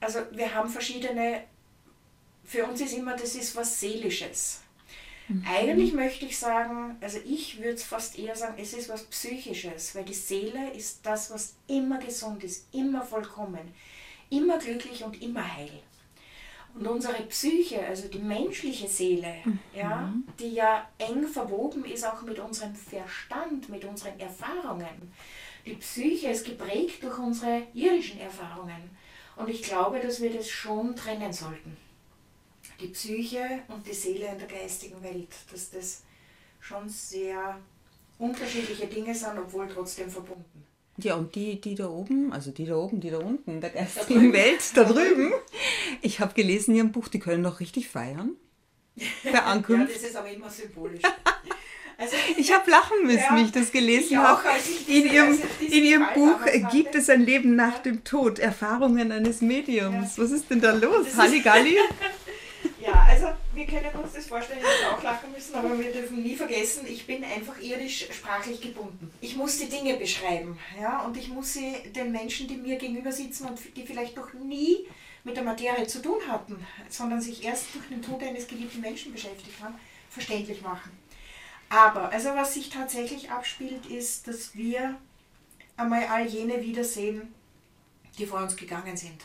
Also 0.00 0.20
wir 0.32 0.54
haben 0.54 0.68
verschiedene, 0.68 1.44
für 2.50 2.64
uns 2.64 2.80
ist 2.80 2.94
immer, 2.94 3.16
das 3.16 3.36
ist 3.36 3.54
was 3.54 3.78
Seelisches. 3.78 4.62
Eigentlich 5.46 5.92
möchte 5.92 6.26
ich 6.26 6.36
sagen, 6.36 6.96
also 7.00 7.18
ich 7.24 7.58
würde 7.58 7.74
es 7.74 7.84
fast 7.84 8.18
eher 8.18 8.34
sagen, 8.34 8.54
es 8.60 8.72
ist 8.72 8.88
was 8.88 9.04
Psychisches, 9.04 9.94
weil 9.94 10.04
die 10.04 10.14
Seele 10.14 10.72
ist 10.72 11.06
das, 11.06 11.30
was 11.30 11.54
immer 11.68 12.00
gesund 12.00 12.42
ist, 12.42 12.66
immer 12.74 13.02
vollkommen, 13.02 13.72
immer 14.30 14.58
glücklich 14.58 15.04
und 15.04 15.22
immer 15.22 15.56
heil. 15.56 15.70
Und 16.74 16.88
unsere 16.88 17.22
Psyche, 17.22 17.86
also 17.86 18.08
die 18.08 18.18
menschliche 18.18 18.88
Seele, 18.88 19.36
ja, 19.76 20.12
die 20.40 20.54
ja 20.54 20.88
eng 20.98 21.28
verwoben 21.28 21.84
ist 21.84 22.04
auch 22.04 22.22
mit 22.22 22.40
unserem 22.40 22.74
Verstand, 22.74 23.68
mit 23.68 23.84
unseren 23.84 24.18
Erfahrungen. 24.18 25.12
Die 25.64 25.74
Psyche 25.74 26.30
ist 26.30 26.44
geprägt 26.44 27.04
durch 27.04 27.18
unsere 27.18 27.62
irdischen 27.74 28.18
Erfahrungen. 28.18 28.90
Und 29.36 29.48
ich 29.48 29.62
glaube, 29.62 30.00
dass 30.00 30.20
wir 30.20 30.32
das 30.32 30.48
schon 30.48 30.96
trennen 30.96 31.32
sollten. 31.32 31.76
Die 32.80 32.88
Psyche 32.88 33.60
und 33.68 33.86
die 33.86 33.92
Seele 33.94 34.26
in 34.32 34.38
der 34.38 34.48
geistigen 34.48 35.02
Welt, 35.02 35.28
dass 35.52 35.70
das 35.70 36.02
schon 36.60 36.88
sehr 36.88 37.58
unterschiedliche 38.18 38.86
Dinge 38.86 39.14
sind, 39.14 39.38
obwohl 39.38 39.68
trotzdem 39.68 40.08
verbunden. 40.10 40.64
Ja, 40.98 41.14
und 41.14 41.34
die, 41.34 41.60
die 41.60 41.74
da 41.74 41.88
oben, 41.88 42.32
also 42.32 42.50
die 42.50 42.66
da 42.66 42.76
oben, 42.76 43.00
die 43.00 43.10
da 43.10 43.18
unten, 43.18 43.50
in 43.52 43.60
der 43.60 43.70
geistigen 43.70 44.32
Welt, 44.32 44.60
da 44.74 44.84
drüben, 44.84 45.32
ich 46.02 46.20
habe 46.20 46.34
gelesen 46.34 46.72
in 46.72 46.76
ihrem 46.78 46.92
Buch, 46.92 47.08
die 47.08 47.18
können 47.18 47.42
doch 47.42 47.60
richtig 47.60 47.88
feiern. 47.88 48.32
Bei 49.24 49.30
Ja, 49.30 49.44
Ankunft. 49.44 49.94
das 49.94 50.02
ist 50.02 50.16
aber 50.16 50.30
immer 50.30 50.50
symbolisch. 50.50 51.02
Also, 52.02 52.16
Ich 52.38 52.50
habe 52.50 52.70
lachen 52.70 53.02
müssen, 53.02 53.18
Ja, 53.18 53.36
wie 53.36 53.42
ich 53.42 53.52
das 53.52 53.70
gelesen 53.70 54.16
habe. 54.16 54.48
als 54.48 54.66
ich 54.70 54.88
In 54.88 55.12
ihrem, 55.12 55.38
in 55.60 55.84
ihrem 55.84 56.04
Fall 56.06 56.14
Buch 56.14 56.40
hatte. 56.40 56.60
gibt 56.72 56.94
es 56.94 57.10
ein 57.10 57.20
Leben 57.26 57.56
nach 57.56 57.76
dem 57.80 58.04
Tod, 58.04 58.38
Erfahrungen 58.38 59.12
eines 59.12 59.42
Mediums. 59.42 60.16
Was 60.18 60.30
ist 60.30 60.48
denn 60.48 60.62
da 60.62 60.72
los? 60.72 61.14
Halligalli? 61.14 61.76
Wir 63.60 63.66
können 63.66 63.94
uns 64.02 64.14
das 64.14 64.26
vorstellen, 64.26 64.62
dass 64.62 64.80
wir 64.80 64.96
auch 64.96 65.02
lachen 65.02 65.32
müssen, 65.32 65.54
aber 65.54 65.78
wir 65.78 65.92
dürfen 65.92 66.22
nie 66.22 66.34
vergessen, 66.34 66.86
ich 66.86 67.06
bin 67.06 67.22
einfach 67.22 67.60
irdisch 67.60 68.06
sprachlich 68.10 68.58
gebunden. 68.58 69.12
Ich 69.20 69.36
muss 69.36 69.58
die 69.58 69.68
Dinge 69.68 69.98
beschreiben, 69.98 70.58
ja, 70.80 71.02
und 71.02 71.14
ich 71.18 71.28
muss 71.28 71.52
sie 71.52 71.74
den 71.94 72.10
Menschen, 72.10 72.48
die 72.48 72.56
mir 72.56 72.78
gegenüber 72.78 73.12
sitzen 73.12 73.48
und 73.48 73.60
die 73.76 73.84
vielleicht 73.84 74.16
noch 74.16 74.32
nie 74.32 74.88
mit 75.24 75.36
der 75.36 75.44
Materie 75.44 75.86
zu 75.86 76.00
tun 76.00 76.22
hatten, 76.26 76.64
sondern 76.88 77.20
sich 77.20 77.44
erst 77.44 77.66
durch 77.74 77.86
den 77.88 78.00
Tod 78.00 78.22
eines 78.22 78.48
geliebten 78.48 78.80
Menschen 78.80 79.12
beschäftigt 79.12 79.60
haben, 79.62 79.74
verständlich 80.08 80.62
machen. 80.62 80.92
Aber, 81.68 82.10
also 82.10 82.30
was 82.30 82.54
sich 82.54 82.70
tatsächlich 82.70 83.30
abspielt, 83.30 83.84
ist, 83.84 84.26
dass 84.26 84.56
wir 84.56 84.98
einmal 85.76 86.04
all 86.06 86.26
jene 86.26 86.62
wiedersehen, 86.62 87.34
die 88.16 88.24
vor 88.24 88.40
uns 88.40 88.56
gegangen 88.56 88.96
sind. 88.96 89.20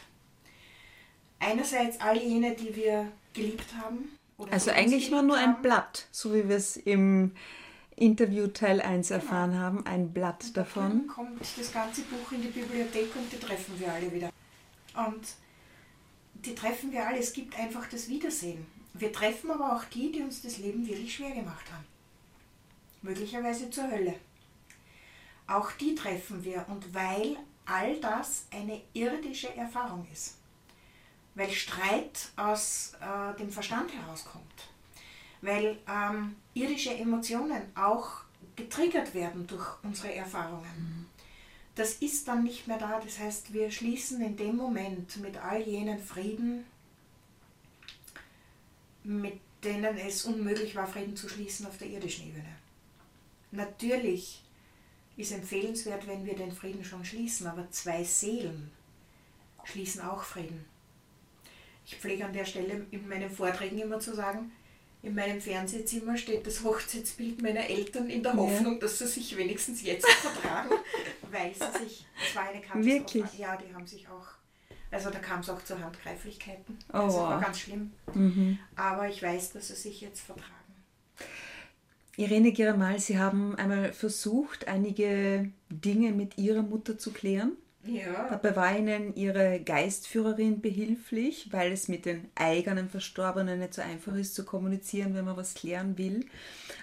Einerseits 1.40 2.02
all 2.02 2.18
jene, 2.18 2.54
die 2.54 2.76
wir 2.76 3.10
geliebt 3.34 3.74
haben. 3.82 4.15
Oder 4.38 4.54
Also 4.54 4.72
eigentlich 4.72 5.12
war 5.12 5.22
nur 5.22 5.38
ein. 5.38 5.62
Blatt, 5.62 6.08
so 6.12 6.34
wie 6.34 6.48
wir 6.50 6.56
es 6.56 6.78
im 6.78 7.32
Interview 7.96 8.48
Teil 8.48 8.82
1 8.82 9.12
erfahren 9.12 9.58
haben, 9.58 9.86
ein 9.86 10.12
Blatt 10.12 10.44
Und 10.44 10.58
da 10.58 10.62
davon. 10.62 10.90
drüben 10.90 11.08
kommt 11.08 11.42
das 11.58 11.72
ganze 11.72 12.02
Buch 12.02 12.32
in 12.32 12.42
die 12.42 12.50
Bibliothek 12.50 13.16
und 13.16 13.32
die 13.32 13.38
treffen 13.38 13.80
wir 13.80 13.94
alle 13.94 14.12
wieder. 14.12 14.30
Und 14.96 15.26
die 16.34 16.54
treffen 16.56 16.92
wir 16.92 17.08
alle. 17.08 17.20
Es 17.20 17.34
gibt 17.34 17.58
einfach 17.58 17.88
das 17.90 18.10
Wiedersehen. 18.10 18.66
Wir 18.94 19.12
treffen 19.12 19.52
aber 19.52 19.76
auch 19.76 19.86
die, 19.86 20.12
die 20.12 20.22
uns 20.22 20.42
das 20.42 20.58
Leben 20.58 20.86
wirklich 20.88 21.16
schwer 21.16 21.32
gemacht 21.32 21.72
haben. 21.72 21.86
Möglicherweise 23.02 23.70
zur 23.70 23.90
Hölle. 23.90 24.16
Auch 25.48 25.72
die 25.74 25.96
treffen 25.96 26.44
wir 26.44 26.66
und 26.70 26.94
weil 26.94 27.38
all 27.66 28.00
das 28.00 28.46
eine 28.52 28.82
irdische 28.94 29.54
Erfahrung 29.56 30.08
ist. 30.12 30.38
Weil 31.36 31.52
Streit 31.52 32.30
aus 32.36 32.94
äh, 33.02 33.38
dem 33.38 33.50
Verstand 33.50 33.92
herauskommt. 33.94 34.70
Weil 35.42 35.78
ähm, 35.88 36.36
irdische 36.54 36.96
Emotionen 36.96 37.62
auch 37.76 38.22
getriggert 38.56 39.14
werden 39.14 39.46
durch 39.48 39.68
unsere 39.84 40.14
Erfahrungen. 40.14 41.08
Das 41.76 41.96
ist 41.96 42.28
dann 42.28 42.44
nicht 42.44 42.68
mehr 42.68 42.78
da. 42.78 43.00
Das 43.00 43.20
heißt, 43.20 43.54
wir 43.54 43.70
schließen 43.70 44.22
in 44.22 44.38
dem 44.38 44.56
Moment 44.56 45.18
mit 45.18 45.38
all 45.38 45.62
jenen 45.62 46.00
Frieden, 46.00 46.66
mit 49.04 49.40
denen 49.64 49.98
es 49.98 50.26
unmöglich 50.26 50.76
war, 50.76 50.88
Frieden 50.88 51.16
zu 51.16 51.28
schließen 51.28 51.66
auf 51.66 51.78
der 51.78 51.90
irdischen 51.90 52.28
Ebene. 52.28 52.56
Natürlich 53.52 54.42
ist 55.18 55.32
empfehlenswert, 55.32 56.08
wenn 56.08 56.26
wir 56.26 56.36
den 56.36 56.52
Frieden 56.52 56.84
schon 56.84 57.04
schließen, 57.04 57.48
aber 57.48 57.70
zwei 57.72 58.04
Seelen 58.04 58.72
schließen 59.64 60.02
auch 60.02 60.24
Frieden. 60.24 60.66
Ich 61.86 61.96
pflege 61.96 62.26
an 62.26 62.34
der 62.34 62.46
Stelle 62.46 62.86
in 62.92 63.08
meinen 63.08 63.30
Vorträgen 63.30 63.78
immer 63.80 64.00
zu 64.00 64.16
sagen, 64.16 64.52
in 65.04 65.14
meinem 65.14 65.40
Fernsehzimmer 65.40 66.18
steht 66.18 66.48
das 66.48 66.64
Hochzeitsbild 66.64 67.42
meiner 67.42 67.70
Eltern 67.70 68.10
in 68.10 68.24
der 68.24 68.34
Hoffnung, 68.34 68.74
ja. 68.74 68.80
dass 68.80 68.98
sie 68.98 69.06
sich 69.06 69.38
wenigstens 69.38 69.84
jetzt 69.84 70.10
vertragen, 70.10 70.72
weil 71.32 71.54
sie 71.54 71.86
sich, 71.86 72.08
zwar 72.34 72.50
eine 72.50 72.60
Katastrophe, 72.60 72.86
Wirklich? 72.86 73.38
ja, 73.38 73.56
die 73.56 73.72
haben 73.74 73.86
sich 73.86 74.08
auch, 74.08 74.28
also 74.90 75.12
da 75.12 75.20
kam 75.20 75.42
es 75.42 75.50
auch 75.52 75.64
zu 75.64 75.80
Handgreiflichkeiten. 75.80 76.80
Oh, 76.90 76.94
das 76.94 77.14
war 77.18 77.40
ganz 77.40 77.60
schlimm. 77.60 77.92
Mhm. 78.16 78.58
Aber 78.76 79.08
ich 79.08 79.22
weiß, 79.22 79.54
dass 79.54 79.68
sie 79.68 79.76
sich 79.76 80.02
jetzt 80.02 80.22
vertragen. 80.22 80.52
Irene 82.18 82.52
Giramal, 82.52 83.00
Sie 83.00 83.20
haben 83.20 83.56
einmal 83.56 83.94
versucht, 83.94 84.68
einige 84.68 85.52
Dinge 85.70 86.14
mit 86.14 86.38
Ihrer 86.38 86.64
Mutter 86.64 86.98
zu 86.98 87.12
klären. 87.12 87.58
Ja. 87.86 88.30
Dabei 88.30 88.56
war 88.56 88.78
Ihnen 88.78 89.16
Ihre 89.16 89.60
Geistführerin 89.60 90.60
behilflich, 90.62 91.50
weil 91.52 91.72
es 91.72 91.88
mit 91.88 92.06
den 92.06 92.30
eigenen 92.34 92.90
Verstorbenen 92.90 93.60
nicht 93.60 93.76
so 93.76 93.82
einfach 93.82 94.16
ist 94.16 94.34
zu 94.34 94.44
kommunizieren, 94.44 95.14
wenn 95.14 95.26
man 95.26 95.38
was 95.38 95.54
klären 95.54 95.98
will. 95.98 96.26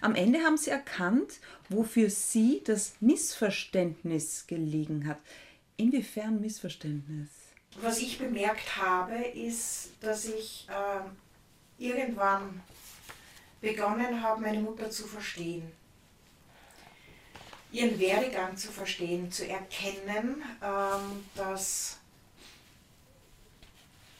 Am 0.01 0.15
Ende 0.15 0.41
haben 0.41 0.57
Sie 0.57 0.71
erkannt, 0.71 1.41
wofür 1.69 2.09
Sie 2.09 2.63
das 2.65 2.95
Missverständnis 3.01 4.47
gelegen 4.47 5.09
hat. 5.09 5.19
Inwiefern 5.77 6.41
Missverständnis? 6.41 7.29
Was 7.81 7.99
ich 7.99 8.19
bemerkt 8.19 8.77
habe, 8.77 9.17
ist, 9.17 9.91
dass 10.01 10.27
ich 10.27 10.69
äh, 10.69 11.83
irgendwann 11.85 12.61
begonnen 13.61 14.23
habe, 14.23 14.43
meine 14.43 14.61
Mutter 14.61 14.91
zu 14.91 15.05
verstehen. 15.07 15.63
Ihren 17.73 17.99
Werdegang 17.99 18.57
zu 18.57 18.71
verstehen, 18.71 19.33
zu 19.33 19.49
erkennen, 19.49 20.43
ähm, 20.63 21.25
dass 21.35 21.99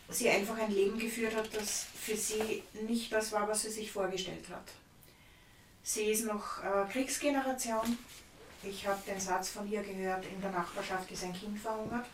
sie 0.09 0.29
einfach 0.29 0.59
ein 0.59 0.73
Leben 0.73 0.99
geführt 0.99 1.37
hat, 1.37 1.55
das 1.55 1.87
für 1.95 2.17
sie 2.17 2.63
nicht 2.87 3.13
das 3.13 3.33
war, 3.33 3.49
was 3.49 3.63
sie 3.63 3.71
sich 3.71 3.93
vorgestellt 3.93 4.49
hat. 4.51 4.73
Sie 5.83 6.05
ist 6.05 6.25
noch 6.25 6.63
äh, 6.63 6.91
Kriegsgeneration. 6.91 7.99
Ich 8.63 8.87
habe 8.87 9.01
den 9.07 9.19
Satz 9.19 9.51
von 9.51 9.71
ihr 9.71 9.83
gehört, 9.83 10.25
in 10.25 10.41
der 10.41 10.51
Nachbarschaft 10.51 11.11
ist 11.11 11.25
ein 11.25 11.33
Kind 11.33 11.59
verhungert. 11.59 12.07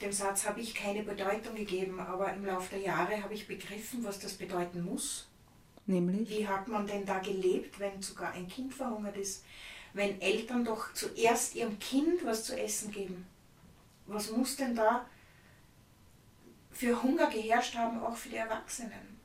Dem 0.00 0.12
Satz 0.12 0.46
habe 0.46 0.60
ich 0.60 0.74
keine 0.74 1.02
Bedeutung 1.02 1.56
gegeben, 1.56 1.98
aber 1.98 2.32
im 2.32 2.46
Laufe 2.46 2.70
der 2.76 2.80
Jahre 2.80 3.20
habe 3.20 3.34
ich 3.34 3.48
begriffen, 3.48 4.04
was 4.04 4.20
das 4.20 4.34
bedeuten 4.34 4.84
muss. 4.84 5.26
Nämlich? 5.86 6.28
Wie 6.28 6.46
hat 6.46 6.68
man 6.68 6.86
denn 6.86 7.04
da 7.04 7.18
gelebt, 7.18 7.80
wenn 7.80 8.00
sogar 8.00 8.32
ein 8.32 8.46
Kind 8.46 8.72
verhungert 8.72 9.16
ist? 9.16 9.42
Wenn 9.98 10.20
Eltern 10.20 10.64
doch 10.64 10.94
zuerst 10.94 11.56
ihrem 11.56 11.76
Kind 11.80 12.24
was 12.24 12.44
zu 12.44 12.56
essen 12.56 12.92
geben. 12.92 13.26
Was 14.06 14.30
muss 14.30 14.54
denn 14.54 14.76
da 14.76 15.04
für 16.70 17.02
Hunger 17.02 17.28
geherrscht 17.28 17.74
haben, 17.74 18.00
auch 18.00 18.16
für 18.16 18.28
die 18.28 18.36
Erwachsenen? 18.36 19.18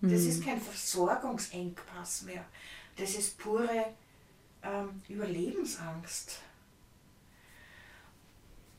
Das 0.00 0.22
hm. 0.22 0.28
ist 0.30 0.42
kein 0.42 0.58
Versorgungsengpass 0.58 2.22
mehr. 2.22 2.46
Das 2.96 3.14
ist 3.14 3.36
pure 3.36 3.92
ähm, 4.62 5.02
Überlebensangst. 5.10 6.38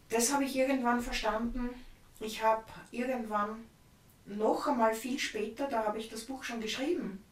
Das 0.09 0.33
habe 0.33 0.45
ich 0.45 0.55
irgendwann 0.55 1.01
verstanden. 1.01 1.69
Ich 2.19 2.41
habe 2.41 2.63
irgendwann 2.89 3.63
noch 4.25 4.65
einmal 4.65 4.95
viel 4.95 5.19
später, 5.19 5.67
da 5.67 5.85
habe 5.85 5.99
ich 5.99 6.09
das 6.09 6.25
Buch 6.25 6.43
schon 6.43 6.61
geschrieben, 6.61 7.22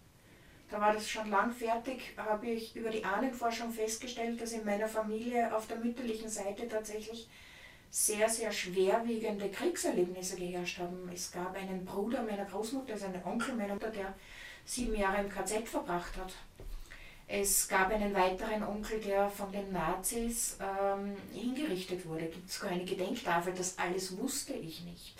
da 0.72 0.80
war 0.80 0.94
das 0.94 1.10
schon 1.10 1.30
lang 1.30 1.52
fertig, 1.52 2.14
habe 2.16 2.48
ich 2.48 2.76
über 2.76 2.90
die 2.90 3.04
Ahnenforschung 3.04 3.72
festgestellt, 3.72 4.42
dass 4.42 4.54
in 4.54 4.66
meiner 4.66 4.88
Familie 4.88 5.54
auf 5.54 5.68
der 5.68 5.78
mütterlichen 5.78 6.30
Seite 6.30 6.68
tatsächlich 6.68 7.28
sehr, 7.90 8.30
sehr 8.30 8.54
schwerwiegende 8.54 9.50
Kriegserlebnisse 9.50 10.38
geherrscht 10.38 10.80
haben. 10.80 11.10
Es 11.14 11.30
gab 11.30 11.56
einen 11.58 11.84
Bruder 11.84 12.24
meiner 12.24 12.46
Großmutter, 12.46 12.94
also 12.94 13.06
einen 13.06 13.22
Onkel 13.26 13.54
meiner 13.54 13.74
Mutter, 13.74 13.90
der 13.90 14.14
sieben 14.64 14.96
Jahre 14.96 15.22
im 15.22 15.30
KZ 15.30 15.68
verbracht 15.68 16.16
hat. 16.16 16.34
Es 17.28 17.68
gab 17.68 17.92
einen 17.92 18.14
weiteren 18.14 18.64
Onkel, 18.64 19.02
der 19.02 19.30
von 19.30 19.52
den 19.52 19.74
Nazis 19.74 20.58
ähm, 20.62 21.18
hingerichtet 21.34 22.06
wurde. 22.06 22.28
Gibt 22.28 22.50
es 22.50 22.58
sogar 22.58 22.72
eine 22.72 22.86
Gedenktafel, 22.86 23.54
das 23.54 23.78
alles 23.78 24.18
wusste 24.18 24.54
ich 24.54 24.84
nicht. 24.86 25.16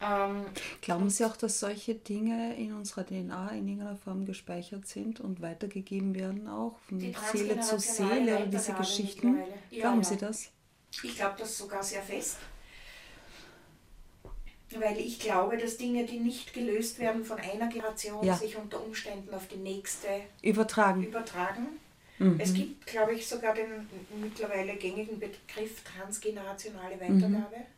Ähm, 0.00 0.44
Glauben 0.82 1.08
Sie 1.08 1.24
auch, 1.24 1.36
dass 1.36 1.58
solche 1.58 1.94
Dinge 1.94 2.54
in 2.56 2.74
unserer 2.74 3.06
DNA 3.06 3.50
in 3.52 3.66
irgendeiner 3.68 3.96
Form 3.96 4.26
gespeichert 4.26 4.86
sind 4.86 5.20
und 5.20 5.40
weitergegeben 5.40 6.14
werden, 6.14 6.48
auch 6.48 6.78
von 6.80 7.00
Seele 7.00 7.60
zu 7.60 7.78
Seele, 7.78 8.46
diese 8.52 8.74
Geschichten? 8.74 9.38
Ja, 9.70 9.80
Glauben 9.80 10.02
ja. 10.02 10.08
Sie 10.08 10.16
das? 10.18 10.50
Ich 11.02 11.16
glaube 11.16 11.36
das 11.38 11.56
sogar 11.56 11.82
sehr 11.82 12.02
fest. 12.02 12.36
Weil 14.78 14.98
ich 14.98 15.18
glaube, 15.18 15.56
dass 15.56 15.78
Dinge, 15.78 16.04
die 16.04 16.18
nicht 16.18 16.52
gelöst 16.52 16.98
werden 16.98 17.24
von 17.24 17.38
einer 17.38 17.68
Generation, 17.68 18.24
ja. 18.24 18.36
sich 18.36 18.56
unter 18.56 18.84
Umständen 18.84 19.32
auf 19.32 19.46
die 19.46 19.56
nächste 19.56 20.08
übertragen. 20.42 21.04
übertragen. 21.04 21.68
Mhm. 22.18 22.38
Es 22.38 22.52
gibt, 22.52 22.86
glaube 22.86 23.14
ich, 23.14 23.26
sogar 23.26 23.54
den 23.54 23.88
mittlerweile 24.20 24.74
gängigen 24.76 25.18
Begriff 25.18 25.82
transgenerationale 25.84 27.00
Weitergabe. 27.00 27.56
Mhm 27.56 27.75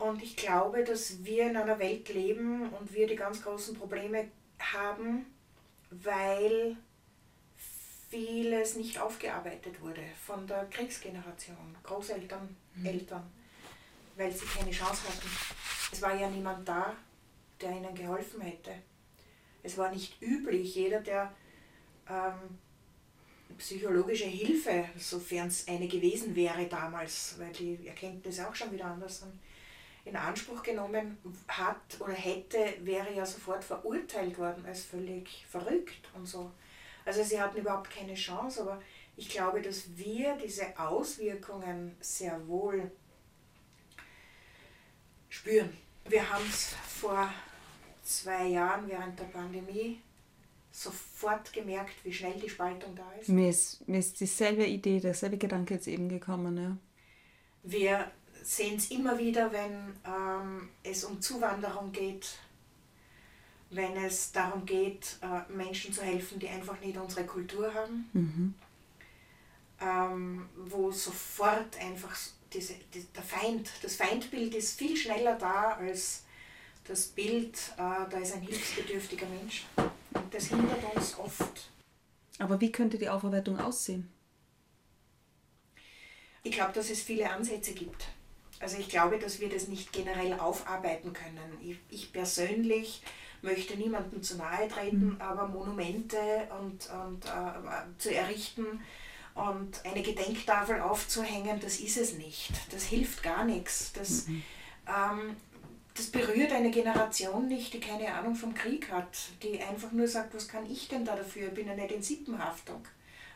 und 0.00 0.22
ich 0.22 0.34
glaube, 0.34 0.82
dass 0.82 1.24
wir 1.24 1.50
in 1.50 1.56
einer 1.58 1.78
Welt 1.78 2.08
leben 2.08 2.70
und 2.70 2.92
wir 2.92 3.06
die 3.06 3.16
ganz 3.16 3.42
großen 3.42 3.76
Probleme 3.76 4.28
haben, 4.58 5.26
weil 5.90 6.76
vieles 8.08 8.76
nicht 8.76 8.98
aufgearbeitet 8.98 9.80
wurde 9.82 10.02
von 10.24 10.46
der 10.46 10.64
Kriegsgeneration, 10.70 11.76
Großeltern, 11.82 12.56
mhm. 12.76 12.86
Eltern, 12.86 13.30
weil 14.16 14.32
sie 14.32 14.46
keine 14.46 14.70
Chance 14.70 15.02
hatten. 15.06 15.28
Es 15.92 16.00
war 16.00 16.18
ja 16.18 16.30
niemand 16.30 16.66
da, 16.66 16.96
der 17.60 17.70
ihnen 17.72 17.94
geholfen 17.94 18.40
hätte. 18.40 18.72
Es 19.62 19.76
war 19.76 19.92
nicht 19.92 20.20
üblich, 20.22 20.74
jeder, 20.76 21.00
der 21.00 21.30
ähm, 22.08 22.58
psychologische 23.58 24.24
Hilfe, 24.24 24.86
sofern 24.96 25.48
es 25.48 25.68
eine 25.68 25.86
gewesen 25.86 26.34
wäre 26.34 26.66
damals, 26.66 27.34
weil 27.38 27.52
die 27.52 27.86
Erkenntnisse 27.86 28.48
auch 28.48 28.54
schon 28.54 28.72
wieder 28.72 28.86
anders 28.86 29.20
sind, 29.20 29.34
in 30.10 30.16
Anspruch 30.16 30.62
genommen 30.62 31.18
hat 31.48 32.00
oder 32.00 32.12
hätte, 32.12 32.58
wäre 32.82 33.14
ja 33.14 33.24
sofort 33.24 33.62
verurteilt 33.62 34.36
worden 34.38 34.64
als 34.66 34.82
völlig 34.82 35.46
verrückt 35.48 36.08
und 36.14 36.26
so. 36.26 36.50
Also 37.04 37.22
sie 37.22 37.40
hatten 37.40 37.58
überhaupt 37.58 37.90
keine 37.90 38.14
Chance, 38.14 38.62
aber 38.62 38.82
ich 39.16 39.28
glaube, 39.28 39.62
dass 39.62 39.96
wir 39.96 40.36
diese 40.36 40.78
Auswirkungen 40.78 41.96
sehr 42.00 42.46
wohl 42.48 42.90
spüren. 45.28 45.76
Wir 46.08 46.28
haben 46.28 46.44
es 46.48 46.74
vor 46.86 47.32
zwei 48.02 48.48
Jahren 48.48 48.88
während 48.88 49.18
der 49.18 49.24
Pandemie 49.26 50.00
sofort 50.72 51.52
gemerkt, 51.52 52.04
wie 52.04 52.12
schnell 52.12 52.38
die 52.40 52.48
Spaltung 52.48 52.94
da 52.96 53.10
ist. 53.20 53.28
Mir 53.28 53.50
ist, 53.50 53.86
mir 53.88 53.98
ist 53.98 54.20
dieselbe 54.20 54.66
Idee, 54.66 55.00
derselbe 55.00 55.38
Gedanke 55.38 55.74
jetzt 55.74 55.86
eben 55.86 56.08
gekommen. 56.08 56.56
Ja. 56.56 56.76
Wir 57.62 58.10
sehen 58.42 58.76
es 58.76 58.90
immer 58.90 59.18
wieder, 59.18 59.52
wenn 59.52 59.94
ähm, 60.04 60.68
es 60.82 61.04
um 61.04 61.20
Zuwanderung 61.20 61.92
geht, 61.92 62.38
wenn 63.70 63.96
es 63.96 64.32
darum 64.32 64.66
geht, 64.66 65.18
äh, 65.22 65.52
Menschen 65.52 65.92
zu 65.92 66.02
helfen, 66.02 66.38
die 66.38 66.48
einfach 66.48 66.80
nicht 66.80 66.96
unsere 66.96 67.24
Kultur 67.24 67.72
haben, 67.72 68.08
mhm. 68.12 68.54
ähm, 69.80 70.48
wo 70.56 70.90
sofort 70.90 71.78
einfach 71.80 72.16
diese, 72.52 72.74
die, 72.92 73.04
der 73.14 73.22
Feind, 73.22 73.70
das 73.82 73.96
Feindbild 73.96 74.54
ist 74.54 74.76
viel 74.76 74.96
schneller 74.96 75.36
da 75.36 75.74
als 75.74 76.24
das 76.84 77.06
Bild, 77.06 77.56
äh, 77.76 78.10
da 78.10 78.18
ist 78.18 78.34
ein 78.34 78.42
hilfsbedürftiger 78.42 79.26
Mensch. 79.26 79.66
Und 79.76 80.34
das 80.34 80.46
hindert 80.46 80.82
uns 80.94 81.16
oft. 81.18 81.70
Aber 82.38 82.60
wie 82.60 82.72
könnte 82.72 82.98
die 82.98 83.08
Aufarbeitung 83.08 83.60
aussehen? 83.60 84.10
Ich 86.42 86.52
glaube, 86.52 86.72
dass 86.72 86.90
es 86.90 87.02
viele 87.02 87.30
Ansätze 87.30 87.74
gibt. 87.74 88.08
Also 88.60 88.76
ich 88.78 88.88
glaube, 88.88 89.18
dass 89.18 89.40
wir 89.40 89.48
das 89.48 89.68
nicht 89.68 89.92
generell 89.92 90.34
aufarbeiten 90.34 91.12
können. 91.12 91.58
Ich, 91.62 91.78
ich 91.88 92.12
persönlich 92.12 93.02
möchte 93.42 93.76
niemandem 93.76 94.22
zu 94.22 94.36
nahe 94.36 94.68
treten, 94.68 95.14
mhm. 95.14 95.20
aber 95.20 95.48
Monumente 95.48 96.18
und, 96.60 96.88
und 96.90 97.24
äh, 97.24 97.98
zu 97.98 98.14
errichten 98.14 98.66
und 99.34 99.84
eine 99.84 100.02
Gedenktafel 100.02 100.80
aufzuhängen, 100.80 101.58
das 101.60 101.80
ist 101.80 101.96
es 101.96 102.14
nicht. 102.14 102.50
Das 102.70 102.84
hilft 102.84 103.22
gar 103.22 103.44
nichts. 103.44 103.92
Das, 103.94 104.28
mhm. 104.28 104.42
ähm, 104.86 105.36
das 105.94 106.06
berührt 106.06 106.52
eine 106.52 106.70
Generation 106.70 107.48
nicht, 107.48 107.72
die 107.72 107.80
keine 107.80 108.12
Ahnung 108.12 108.34
vom 108.34 108.54
Krieg 108.54 108.90
hat, 108.90 109.16
die 109.42 109.60
einfach 109.60 109.92
nur 109.92 110.06
sagt, 110.06 110.34
was 110.34 110.48
kann 110.48 110.70
ich 110.70 110.88
denn 110.88 111.04
da 111.04 111.16
dafür? 111.16 111.48
Ich 111.48 111.54
bin 111.54 111.66
ja 111.66 111.74
nicht 111.74 111.92
in 111.92 112.02
Sippenhaftung. 112.02 112.82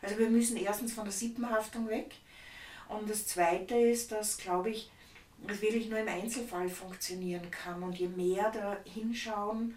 Also 0.03 0.19
wir 0.19 0.29
müssen 0.29 0.57
erstens 0.59 0.93
von 0.93 1.05
der 1.05 1.13
Sippenhaftung 1.13 1.89
weg. 1.89 2.15
Und 2.89 3.09
das 3.09 3.27
Zweite 3.27 3.75
ist, 3.75 4.13
dass, 4.13 4.37
glaube 4.37 4.71
ich, 4.71 4.91
wirklich 5.49 5.89
nur 5.89 5.99
im 5.99 6.09
Einzelfall 6.09 6.69
funktionieren 6.69 7.51
kann. 7.51 7.83
Und 7.83 7.99
je 7.99 8.09
mehr 8.09 8.51
da 8.51 8.77
hinschauen, 8.85 9.77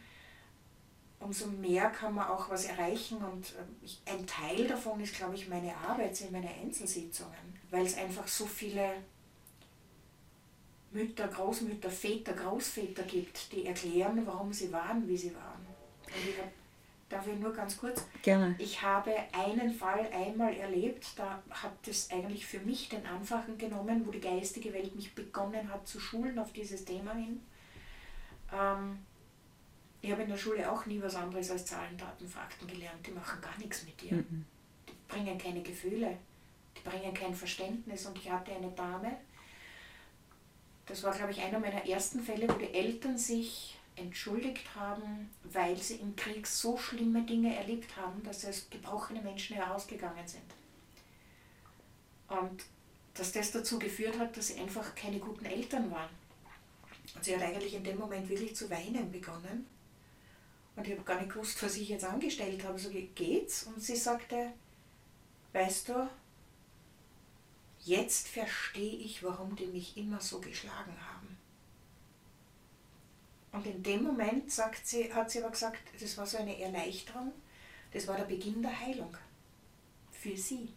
umso 1.19 1.47
mehr 1.47 1.89
kann 1.89 2.13
man 2.13 2.27
auch 2.27 2.49
was 2.49 2.65
erreichen. 2.65 3.17
Und 3.17 3.53
äh, 3.56 4.12
ein 4.12 4.25
Teil 4.25 4.67
davon 4.67 4.99
ist, 4.99 5.15
glaube 5.15 5.36
ich, 5.36 5.47
meine 5.47 5.75
Arbeit, 5.75 6.15
sind 6.15 6.32
meine 6.32 6.49
Einzelsitzungen, 6.49 7.60
weil 7.69 7.86
es 7.86 7.97
einfach 7.97 8.27
so 8.27 8.45
viele 8.45 9.03
Mütter, 10.91 11.27
Großmütter, 11.27 11.89
Väter, 11.89 12.34
Großväter 12.34 13.03
gibt, 13.03 13.51
die 13.51 13.65
erklären, 13.65 14.25
warum 14.25 14.53
sie 14.53 14.71
waren, 14.71 15.08
wie 15.08 15.17
sie 15.17 15.36
waren. 15.36 15.65
Darf 17.10 17.26
ich 17.28 17.39
nur 17.39 17.54
ganz 17.54 17.78
kurz? 17.78 18.06
Gerne. 18.22 18.56
Ich 18.58 18.82
habe 18.82 19.13
einen 19.32 19.74
Fall 19.74 20.10
einmal 20.12 20.54
erlebt, 20.54 21.08
da 21.15 21.41
hat 21.50 21.88
es 21.88 22.12
eigentlich 22.12 22.46
für 22.46 22.60
mich 22.60 22.89
den 22.89 23.06
Anfang 23.06 23.58
genommen, 23.58 24.06
wo 24.06 24.12
die 24.12 24.20
geistige 24.20 24.74
Welt 24.74 24.93
mich 24.93 25.15
begonnen 25.15 25.72
hat 25.72 25.88
zu 25.88 26.02
schulen 26.02 26.38
auf 26.38 26.52
dieses 26.52 26.84
Thema 26.84 27.13
hin. 27.13 27.41
Ähm, 28.52 29.00
ich 30.02 30.12
habe 30.12 30.24
in 30.24 30.30
der 30.30 30.38
Schule 30.38 30.70
auch 30.70 30.86
nie 30.86 31.02
was 31.02 31.15
anderes 31.15 31.50
als 31.50 31.65
Zahlen, 31.65 31.98
Daten, 31.98 32.28
Fakten 32.28 32.67
gelernt. 32.67 33.06
Die 33.08 33.12
machen 33.12 33.39
gar 33.41 33.58
nichts 33.58 33.86
mit 33.86 34.02
dir. 34.02 34.17
Mhm. 34.17 34.46
Die 34.89 34.93
bringen 35.08 35.38
keine 35.38 35.62
Gefühle, 35.62 36.17
die 36.76 36.89
bringen 36.89 37.13
kein 37.13 37.34
Verständnis. 37.34 38.06
Und 38.06 38.17
ich 38.17 38.30
hatte 38.30 38.54
eine 38.54 38.72
Dame, 38.72 39.17
das 40.86 41.04
war, 41.04 41.13
glaube 41.13 41.32
ich, 41.32 41.41
einer 41.41 41.60
meiner 41.60 41.86
ersten 41.86 42.22
Fälle, 42.22 42.50
wo 42.50 42.54
die 42.54 42.74
Eltern 42.74 43.17
sich 43.17 43.76
entschuldigt 43.97 44.75
haben, 44.75 45.29
weil 45.43 45.77
sie 45.77 45.95
im 45.95 46.15
Krieg 46.15 46.47
so 46.47 46.77
schlimme 46.77 47.23
Dinge 47.23 47.55
erlebt 47.55 47.97
haben, 47.97 48.23
dass 48.23 48.45
als 48.45 48.69
gebrochene 48.69 49.21
Menschen 49.21 49.55
herausgegangen 49.55 50.27
sind. 50.27 50.43
Und 52.27 52.63
dass 53.13 53.31
das 53.31 53.51
dazu 53.51 53.79
geführt 53.79 54.17
hat, 54.19 54.38
dass 54.38 54.47
sie 54.47 54.60
einfach 54.60 54.93
keine 54.95 55.19
guten 55.19 55.45
Eltern 55.45 55.91
waren. 55.91 56.10
Und 57.15 57.23
sie 57.23 57.36
hat 57.36 57.41
eigentlich 57.41 57.73
in 57.73 57.83
dem 57.83 57.97
Moment 57.97 58.29
wirklich 58.29 58.55
zu 58.55 58.69
weinen 58.69 59.12
begonnen. 59.12 59.65
Und 60.75 60.86
ich 60.86 60.93
habe 60.93 61.03
gar 61.03 61.19
nicht 61.19 61.33
gewusst, 61.33 61.62
was 61.63 61.75
ich 61.77 61.89
jetzt 61.89 62.05
angestellt 62.05 62.63
habe. 62.63 62.77
So 62.77 62.91
geht's? 62.91 63.63
Und 63.63 63.81
sie 63.81 63.95
sagte, 63.95 64.53
weißt 65.53 65.89
du, 65.89 66.10
jetzt 67.83 68.27
verstehe 68.27 68.97
ich, 68.97 69.23
warum 69.23 69.55
die 69.55 69.65
mich 69.65 69.97
immer 69.97 70.21
so 70.21 70.39
geschlagen 70.39 70.95
haben. 71.12 71.26
Und 73.51 73.65
in 73.65 73.81
dem 73.81 74.03
Moment 74.03 74.51
sagt 74.51 74.86
sie, 74.86 75.13
hat 75.13 75.31
sie 75.31 75.41
aber 75.41 75.51
gesagt, 75.51 75.81
das 75.99 76.17
war 76.17 76.25
so 76.25 76.38
eine 76.38 76.60
Erleichterung, 76.60 77.31
das 77.91 78.07
war 78.07 78.17
der 78.17 78.25
Beginn 78.25 78.62
der 78.62 78.79
Heilung 78.79 79.15
für 80.12 80.36
sie. 80.36 80.73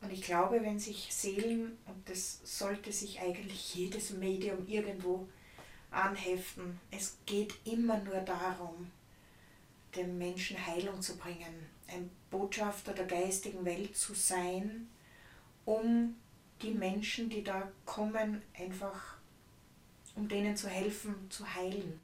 Und 0.00 0.12
ich 0.12 0.22
glaube, 0.22 0.62
wenn 0.62 0.78
sich 0.78 1.08
Seelen, 1.12 1.76
und 1.86 2.08
das 2.08 2.40
sollte 2.44 2.92
sich 2.92 3.20
eigentlich 3.20 3.74
jedes 3.74 4.10
Medium 4.10 4.66
irgendwo 4.66 5.28
anheften. 5.90 6.78
Es 6.90 7.16
geht 7.26 7.54
immer 7.64 7.98
nur 7.98 8.20
darum, 8.20 8.90
dem 9.96 10.18
Menschen 10.18 10.66
Heilung 10.66 11.00
zu 11.00 11.16
bringen, 11.16 11.66
ein 11.88 12.10
Botschafter 12.30 12.92
der 12.92 13.06
geistigen 13.06 13.64
Welt 13.64 13.96
zu 13.96 14.14
sein, 14.14 14.88
um 15.64 16.16
die 16.62 16.72
Menschen, 16.72 17.30
die 17.30 17.42
da 17.42 17.70
kommen, 17.84 18.42
einfach, 18.58 19.17
um 20.18 20.28
denen 20.28 20.56
zu 20.56 20.68
helfen, 20.68 21.14
zu 21.30 21.44
heilen. 21.54 22.00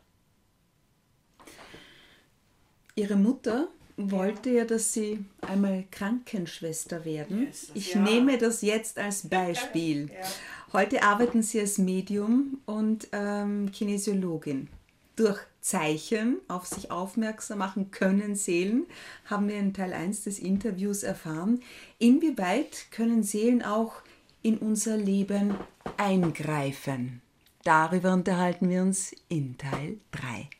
Ihre 2.94 3.16
Mutter 3.16 3.68
wollte 3.96 4.50
ja, 4.50 4.64
dass 4.64 4.92
Sie 4.92 5.24
einmal 5.40 5.84
Krankenschwester 5.90 7.04
werden. 7.04 7.46
Yes, 7.46 7.70
ich 7.74 7.94
ja. 7.94 8.00
nehme 8.00 8.38
das 8.38 8.62
jetzt 8.62 8.98
als 8.98 9.28
Beispiel. 9.28 10.08
Ja. 10.12 10.28
Heute 10.72 11.02
arbeiten 11.02 11.42
Sie 11.42 11.60
als 11.60 11.78
Medium 11.78 12.58
und 12.66 13.08
ähm, 13.12 13.70
Kinesiologin. 13.72 14.68
Durch 15.16 15.40
Zeichen 15.60 16.38
auf 16.48 16.66
sich 16.66 16.90
aufmerksam 16.90 17.58
machen 17.58 17.90
können 17.92 18.34
Seelen, 18.34 18.86
haben 19.26 19.48
wir 19.48 19.56
in 19.58 19.72
Teil 19.72 19.92
1 19.92 20.24
des 20.24 20.40
Interviews 20.40 21.04
erfahren. 21.04 21.60
Inwieweit 21.98 22.86
können 22.90 23.22
Seelen 23.22 23.62
auch 23.62 24.02
in 24.42 24.58
unser 24.58 24.96
Leben 24.96 25.54
eingreifen? 25.96 27.22
Darüber 27.64 28.12
unterhalten 28.12 28.68
wir 28.68 28.82
uns 28.82 29.14
in 29.28 29.56
Teil 29.56 29.98
3. 30.10 30.50